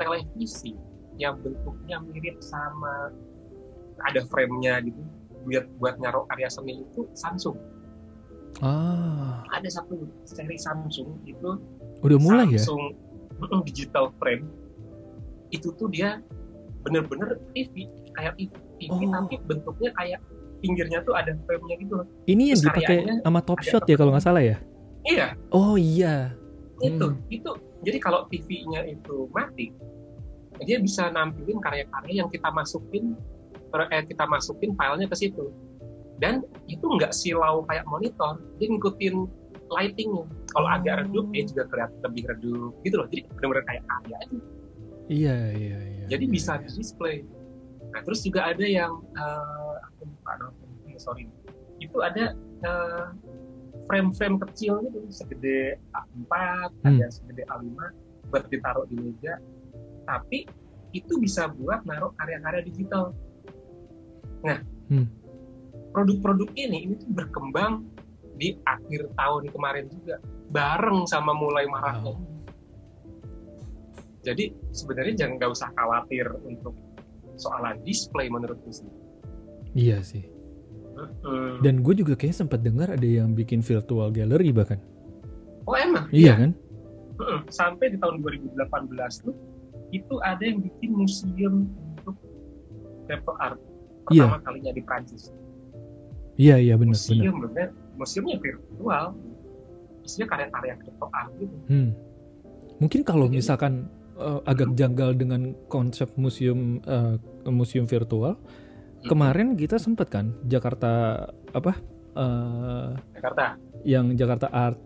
[0.00, 0.74] televisi
[1.20, 3.12] yang bentuknya mirip sama
[4.08, 5.00] ada frame-nya gitu
[5.44, 7.56] buat buat naruh karya seni itu Samsung.
[8.60, 11.60] Ah, Ada satu seri Samsung itu
[12.00, 12.60] udah mulai ya?
[12.60, 12.96] Samsung
[13.40, 14.48] mm, digital frame.
[15.52, 16.20] Itu tuh dia
[16.84, 18.36] bener-bener TV kayak
[18.80, 19.12] TV Oh.
[19.12, 20.20] tapi bentuknya kayak
[20.60, 22.06] pinggirnya tuh ada frame-nya gitu loh.
[22.24, 24.56] Ini yang dipakai sama Top Shot ya kalau nggak salah ya?
[25.02, 26.36] Iya, Oh iya.
[26.80, 27.20] itu Hmm.
[27.28, 27.50] itu
[27.84, 29.68] jadi kalau TV-nya itu mati
[30.64, 33.12] dia bisa nampilin karya-karya yang kita masukin
[33.92, 35.52] eh, kita masukin filenya ke situ
[36.20, 39.28] dan itu nggak silau kayak monitor dia ngikutin
[39.68, 40.24] lightingnya
[40.56, 40.76] kalau Oh.
[40.76, 44.36] agak redup dia juga kelihatan lebih redup gitu loh jadi benar-benar kayak karya aja
[45.10, 46.04] Iya iya iya.
[46.08, 46.64] jadi iya, bisa iya.
[46.64, 47.16] di display
[47.92, 49.69] nah terus juga ada yang eh,
[50.04, 51.28] lupa namanya, sorry
[51.80, 53.06] itu ada eh,
[53.88, 56.32] frame-frame kecil gitu segede A4
[56.84, 56.96] Hmm.
[57.00, 57.72] ada segede A5
[58.30, 59.40] buat ditaruh di meja
[60.06, 60.46] tapi
[60.92, 63.16] itu bisa buat naruh karya-karya digital
[64.44, 65.06] nah Hmm.
[65.94, 67.86] produk-produk ini ini tuh berkembang
[68.36, 70.16] di akhir tahun kemarin juga
[70.50, 72.24] bareng sama mulai maraknya Wow.
[74.20, 76.76] jadi sebenarnya jangan nggak usah khawatir untuk
[77.40, 78.84] soalan display menurutku sih.
[79.72, 80.24] Iya sih.
[81.60, 84.76] Dan gue juga kayaknya sempat dengar ada yang bikin virtual gallery bahkan.
[85.64, 86.08] oh emang?
[86.10, 86.50] Iya kan?
[87.16, 87.40] Mm-mm.
[87.48, 88.56] Sampai di tahun 2018
[89.22, 89.36] tuh
[89.90, 92.16] itu ada yang bikin museum untuk
[93.04, 93.60] crypto art
[94.08, 94.26] Iya.
[94.26, 95.30] pertama kalinya di Prancis.
[96.34, 97.06] Iya iya benar benar.
[97.12, 99.04] Museum bener, museumnya virtual.
[100.00, 101.56] Isinya karya-karya crypto art gitu.
[101.68, 101.90] Hmm.
[102.78, 103.72] Mungkin kalau Jadi- misalkan
[104.16, 107.14] eh, agak janggal dengan konsep museum eh,
[107.46, 108.34] museum virtual,
[109.04, 111.24] kemarin kita sempat kan Jakarta
[111.54, 111.72] apa
[112.16, 113.44] eh, Jakarta,
[113.86, 114.80] yang Jakarta Art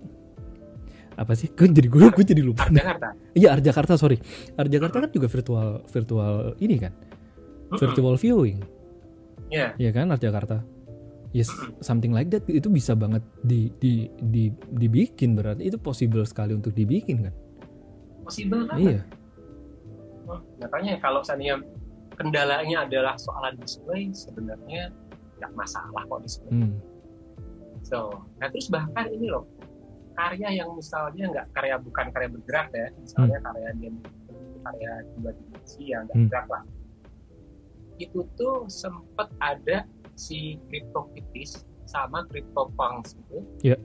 [1.15, 1.47] apa sih?
[1.55, 2.67] Gue jadi gue gue jadi lupa.
[2.67, 3.09] Art Jakarta.
[3.39, 4.19] Iya Art Jakarta sorry.
[4.59, 6.93] Art Jakarta kan juga virtual virtual ini kan
[7.75, 8.59] virtual viewing.
[9.51, 9.79] Iya.
[9.79, 10.63] Iya kan Art Jakarta.
[11.35, 11.51] Yes,
[11.83, 16.71] something like that itu bisa banget di, di, di, dibikin berarti itu possible sekali untuk
[16.71, 17.35] dibikin kan?
[18.23, 18.79] Possible banget.
[18.87, 19.01] Iya.
[20.63, 21.59] Makanya kalau seandainya
[22.15, 24.91] kendalanya adalah soalan display, sebenarnya
[25.39, 26.53] nggak masalah kok display.
[26.53, 26.79] Hmm.
[27.85, 29.45] So, nah terus bahkan ini loh,
[30.15, 33.97] karya yang misalnya nggak karya bukan karya bergerak ya, misalnya karya yang
[34.65, 36.25] karya dua dimensi yang nggak Hmm.
[36.31, 36.63] bergerak lah.
[38.01, 43.77] Itu tuh sempet ada si CryptoKitties sama CryptoPunks itu, Iya.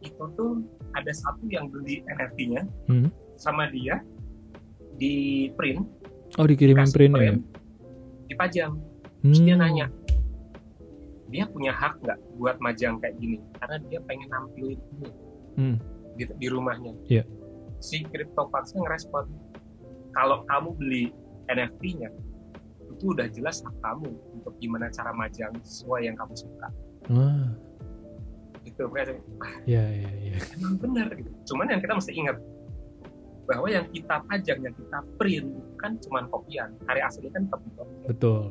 [0.00, 0.62] itu tuh
[0.94, 3.08] ada satu yang beli NFT-nya Hmm.
[3.34, 3.98] sama dia
[4.94, 5.82] di print,
[6.38, 7.34] Oh dikirimin dikasih print ya.
[8.34, 8.72] Dipajang.
[8.74, 9.30] Hmm.
[9.30, 9.86] Terus dia nanya,
[11.28, 13.40] dia punya hak nggak buat majang kayak gini?
[13.56, 15.08] Karena dia pengen nampilin ini
[15.54, 15.76] Hmm.
[16.14, 16.92] di, di rumahnya.
[17.06, 17.22] Iya.
[17.78, 19.30] Si CryptoPunks-nya ngerespon,
[20.10, 21.04] kalau kamu beli
[21.46, 22.10] NFT-nya,
[22.90, 26.68] itu udah jelas hak kamu untuk gimana cara majang sesuai yang kamu suka.
[27.10, 27.50] Wah,
[28.64, 29.20] Gitu, makanya
[29.68, 30.36] ya ya ya.
[30.56, 31.28] emang benar gitu.
[31.52, 32.40] Cuman yang kita mesti ingat
[33.44, 35.48] bahwa yang kita pajang, yang kita print
[35.80, 36.72] kan cuma kopian.
[36.88, 38.08] Karya aslinya kan tetap kopian.
[38.08, 38.42] Betul.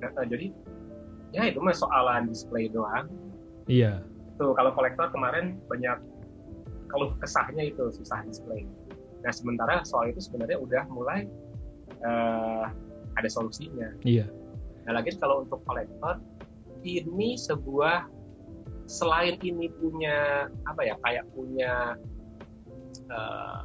[0.00, 0.46] Nah, jadi
[1.30, 3.06] ya itu mah soalan display doang.
[3.70, 4.02] Iya.
[4.38, 5.98] Tuh kalau kolektor kemarin banyak
[6.90, 8.66] kalau kesahnya itu susah display.
[9.22, 11.28] Nah sementara soal itu sebenarnya udah mulai
[12.02, 12.66] eh,
[13.14, 13.94] ada solusinya.
[14.02, 14.26] Iya.
[14.88, 16.18] Nah lagi kalau untuk kolektor
[16.82, 18.08] ini sebuah
[18.90, 21.94] selain ini punya apa ya kayak punya
[23.06, 23.64] eh,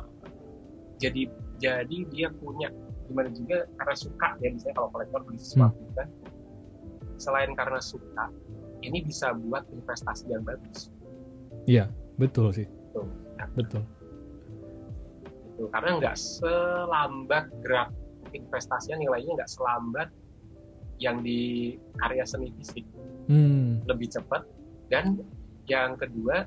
[1.00, 1.28] jadi
[1.60, 2.72] jadi dia punya
[3.06, 6.08] gimana juga karena suka ya misalnya kalau kolektor beli sesuatu kan
[7.16, 8.26] selain karena suka
[8.82, 10.90] ini bisa buat investasi yang bagus
[12.16, 12.68] Betul sih.
[12.96, 13.08] Tuh.
[13.36, 13.84] Nah, Betul.
[15.56, 15.72] gitu.
[15.72, 17.88] karena nggak selambat gerak
[18.36, 20.12] investasinya nilainya nggak selambat
[21.00, 22.84] yang di karya seni fisik
[23.26, 23.82] Hmm.
[23.90, 24.46] lebih cepat
[24.94, 25.18] dan
[25.66, 26.46] yang kedua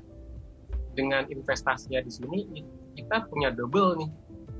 [0.95, 2.39] dengan investasinya di sini
[2.95, 4.07] kita punya double nih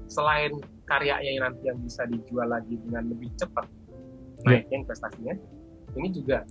[0.09, 0.51] selain
[0.83, 3.65] karyanya yang nanti yang bisa dijual lagi dengan lebih cepat
[4.41, 5.33] naiknya investasinya
[5.93, 6.41] ini juga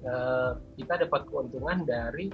[0.00, 2.30] eh, kita dapat keuntungan dari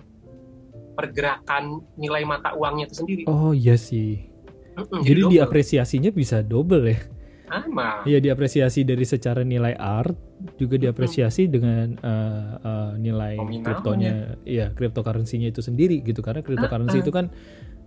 [0.95, 4.30] pergerakan nilai mata uangnya itu sendiri Oh iya sih.
[4.74, 5.32] Mm-mm, Jadi double.
[5.38, 6.99] diapresiasinya bisa double ya.
[7.45, 10.16] sama Iya diapresiasi dari secara nilai art,
[10.59, 13.62] juga diapresiasi dengan eh, eh, nilai Nominalnya.
[13.62, 16.18] kriptonya, iya cryptocurrency-nya itu sendiri gitu.
[16.20, 17.05] Karena cryptocurrency Ah, ah.
[17.07, 17.26] itu kan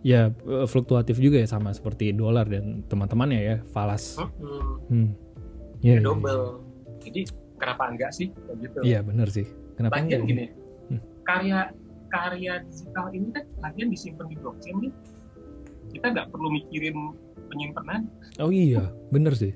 [0.02, 4.16] ya eh, fluktuatif juga ya sama seperti dolar dan teman-temannya ya, falas.
[4.16, 5.10] Mm-mm, Hmm.
[5.78, 6.66] Iya, iya, double
[7.00, 7.22] jadi
[7.56, 9.46] kenapa enggak sih Kayak gitu Iya benar sih.
[9.74, 10.28] Kenapa lagian enggak?
[10.28, 10.46] gini
[10.88, 11.02] Hmm.
[11.22, 11.60] karya
[12.08, 14.92] karya digital ini kan lagian disimpan di blockchain nih
[15.90, 16.96] kita nggak perlu mikirin
[17.46, 19.52] penyimpanan Oh iya, bener sih.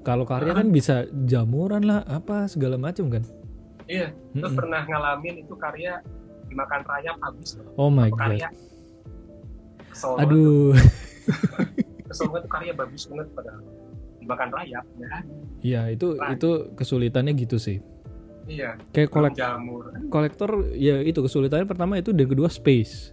[0.00, 0.94] Kalau karya kan bisa
[1.24, 3.22] jamuran lah, apa segala macam kan.
[3.84, 4.58] iya terus Mm-mm.
[4.58, 6.02] pernah ngalamin itu karya
[6.46, 8.34] dimakan rayap habis Oh my god.
[8.34, 8.48] karya
[9.96, 10.12] kesel.
[10.18, 10.76] Aduh.
[12.06, 13.60] kesel banget karya bagus banget padahal
[14.18, 15.08] dimakan rayap ya
[15.58, 16.36] Iya, itu Right.
[16.36, 17.80] itu kesulitannya gitu sih.
[18.46, 23.10] iya Kayak kolek jamur kolektor ya itu kesulitannya pertama itu dan kedua space.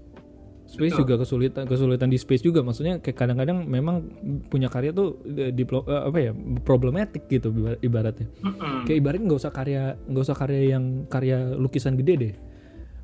[0.63, 1.01] Space Betul.
[1.03, 4.09] juga kesulitan kesulitan di space juga maksudnya kayak kadang-kadang memang
[4.47, 8.29] punya karya tuh eh, di apa ya problematik gitu ibar- ibaratnya.
[8.39, 8.84] Mm-mm.
[8.84, 12.34] Kayak ibaratnya nggak usah karya nggak usah karya yang karya lukisan gede deh.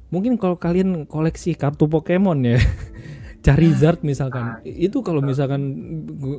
[0.10, 2.58] Mungkin kalau kalian koleksi kartu Pokemon ya,
[3.40, 5.62] Charizard misalkan, Ah, itu kalau misalkan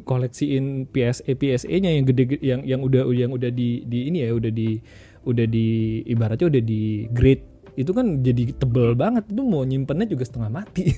[0.03, 4.49] koleksiin PSE PSE-nya yang gede yang yang udah yang udah di di ini ya udah
[4.49, 4.77] di
[5.23, 5.67] udah di
[6.05, 9.25] ibaratnya udah di grade itu kan jadi tebel banget.
[9.27, 10.85] Itu mau nyimpennya juga setengah mati.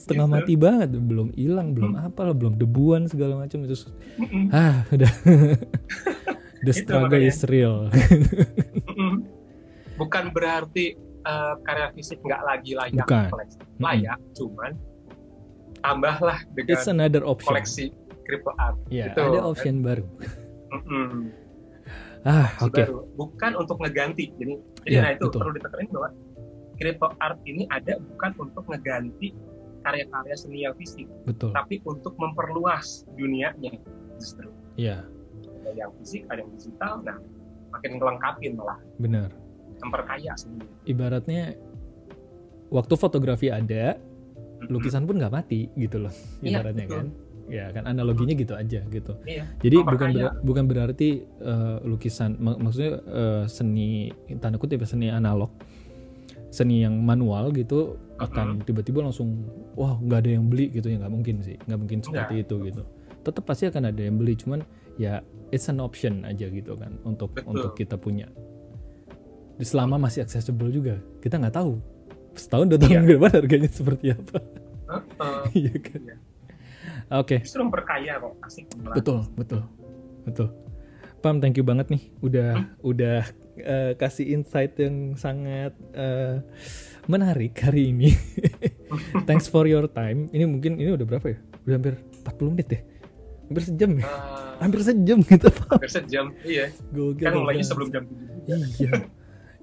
[0.00, 0.34] Setengah Gitu.
[0.38, 0.88] mati banget.
[0.94, 3.66] Belum hilang belum apa lah belum debuan segala macam.
[3.66, 3.74] Itu
[4.16, 4.48] Mm-mm.
[4.54, 5.12] ah udah.
[6.64, 7.92] The struggle is real.
[9.94, 13.26] Bukan berarti eh, karya fisik nggak lagi layak Bukan.
[13.28, 14.72] koleksi layak cuman
[15.80, 17.50] tambahlah dengan it's another option.
[17.50, 17.84] koleksi
[18.22, 18.76] crypto art.
[18.88, 19.20] Ya Gitu.
[19.20, 20.04] ada option baru.
[20.70, 21.28] Mm-mm.
[22.24, 22.80] ah Koleksi oke.
[22.82, 22.96] baru.
[23.14, 24.32] bukan untuk ngeganti.
[24.32, 25.38] Jadi jadi Iya, nah itu betul.
[25.38, 26.08] perlu ditekanin bahwa
[26.74, 29.28] crypto art ini ada bukan untuk ngeganti
[29.80, 31.52] karya-karya seni yang fisik betul.
[31.52, 33.76] tapi untuk memperluas dunianya
[34.16, 34.48] justru.
[34.74, 35.04] Ya.
[35.60, 37.20] Ada yang fisik ada yang digital nah
[37.70, 38.80] makin ngelengkapin malah.
[38.96, 39.28] Benar
[39.84, 41.54] memperkaya sendiri ibaratnya
[42.68, 44.00] waktu fotografi ada
[44.66, 46.98] lukisan pun nggak mati gitu loh Iya, ibaratnya betul.
[46.98, 47.08] kan.
[47.44, 49.12] Ya kan analoginya gitu aja gitu.
[49.22, 49.44] Iya.
[49.60, 54.08] jadi bukan ber- bukan berarti eh, lukisan mak- maksudnya eh, seni
[54.40, 55.52] tanda kutip ya seni analog
[56.48, 61.12] seni yang manual gitu akan tiba-tiba langsung wah nggak ada yang beli gitu ya nggak
[61.12, 62.82] mungkin sih nggak mungkin seperti itu gitu.
[63.20, 64.64] Tetap pasti akan ada yang beli cuman
[64.96, 65.20] ya
[65.50, 67.50] it's an option aja gitu kan untuk Betul.
[67.50, 68.24] untuk kita punya
[69.62, 70.98] selama masih accessible juga.
[71.22, 71.78] Kita nggak tahu.
[72.34, 73.00] Setahun dua tahun Iya.
[73.06, 74.38] ke depan harganya seperti apa.
[74.90, 75.42] Heeh.
[75.62, 76.00] iya kan?
[76.02, 76.16] Iya.
[77.22, 77.36] oke.
[77.46, 79.62] Justru memperkaya kok asik betul betul
[80.26, 80.48] betul.
[81.22, 82.02] Pam thank you banget nih.
[82.20, 82.50] Udah
[82.82, 83.18] udah
[83.56, 86.42] eh, kasih insight yang sangat eh,
[87.06, 88.12] menarik hari ini.
[89.28, 90.30] Thanks for your time.
[90.30, 91.38] Ini mungkin ini udah berapa ya?
[91.64, 92.80] Udah hampir 40 menit ya
[93.44, 94.04] hampir sejam ya?
[94.04, 94.10] Eh,
[94.62, 95.68] hampir sejam gitu Pak.
[95.76, 96.72] hampir sejam iya.
[96.92, 98.58] Gokil, kan mulainya sebelum jam tujuh.
[98.80, 98.92] Iya.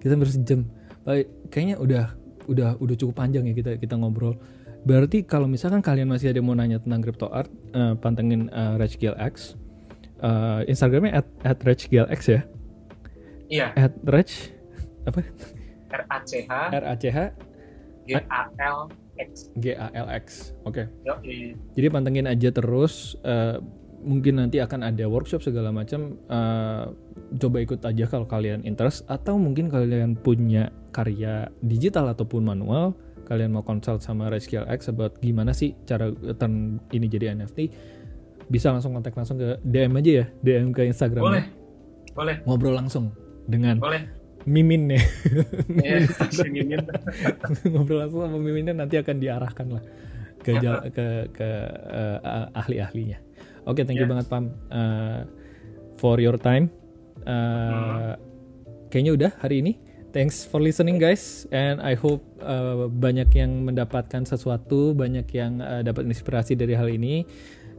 [0.01, 0.65] Kita hampir sejam.
[1.01, 2.05] Baik, kayaknya udah
[2.45, 4.35] udah udah cukup panjang ya kita kita ngobrol.
[4.81, 8.75] Berarti kalau misalkan kalian masih ada yang mau nanya tentang crypto art, eh, pantengin uh,
[8.75, 9.53] RachGLX.
[10.17, 12.41] Eh, Instagramnya at, at RachGLX ya.
[13.47, 14.31] iya At Rach
[15.03, 15.21] apa?
[15.91, 17.17] R A C H R A C H
[18.05, 20.53] G A L X G A L X.
[20.63, 20.89] Oke.
[21.25, 23.13] i- Jadi pantengin aja terus.
[23.21, 23.57] eh,
[24.01, 26.17] mungkin nanti akan ada workshop segala macam.
[26.29, 26.85] eh,
[27.39, 32.93] coba ikut aja kalau kalian interest atau mungkin kalian punya karya digital ataupun manual.
[33.29, 37.71] Kalian mau consult sama Rescale X about gimana sih cara turn ini jadi NFT.
[38.51, 41.23] Bisa langsung kontak langsung ke DM aja ya, DM ke Instagram.
[41.23, 41.45] boleh
[42.11, 43.15] boleh Ngobrol langsung
[43.47, 44.03] dengan boleh
[44.49, 45.01] Mimin ya.
[45.69, 46.09] Iya,
[46.53, 46.81] Mimin.
[47.69, 49.83] ngobrol langsung sama miminnya nanti akan diarahkan lah
[50.41, 50.57] ke
[50.89, 51.49] ke ke
[51.93, 53.30] eh, ahli-ahlinya.
[53.63, 54.11] Oke, thank you Ya.
[54.11, 55.21] banget Pam eh,
[55.95, 56.69] for your time.
[57.21, 58.13] Eh,
[58.87, 59.73] Kayaknya udah hari ini.
[60.11, 65.81] Thanks for listening guys, and I hope eh, banyak yang mendapatkan sesuatu, banyak yang eh,
[65.81, 67.23] dapat inspirasi dari hal ini.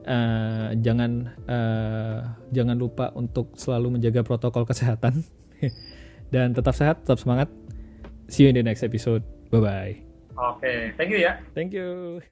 [0.03, 1.11] Eh, jangan
[1.45, 2.19] eh,
[2.51, 5.21] jangan lupa untuk selalu menjaga protokol kesehatan
[6.35, 7.53] dan tetap sehat, tetap semangat.
[8.33, 9.21] See you in the next episode.
[9.53, 9.95] Bye bye.
[10.33, 11.37] Oke, thank you ya.
[11.53, 12.25] Thank you.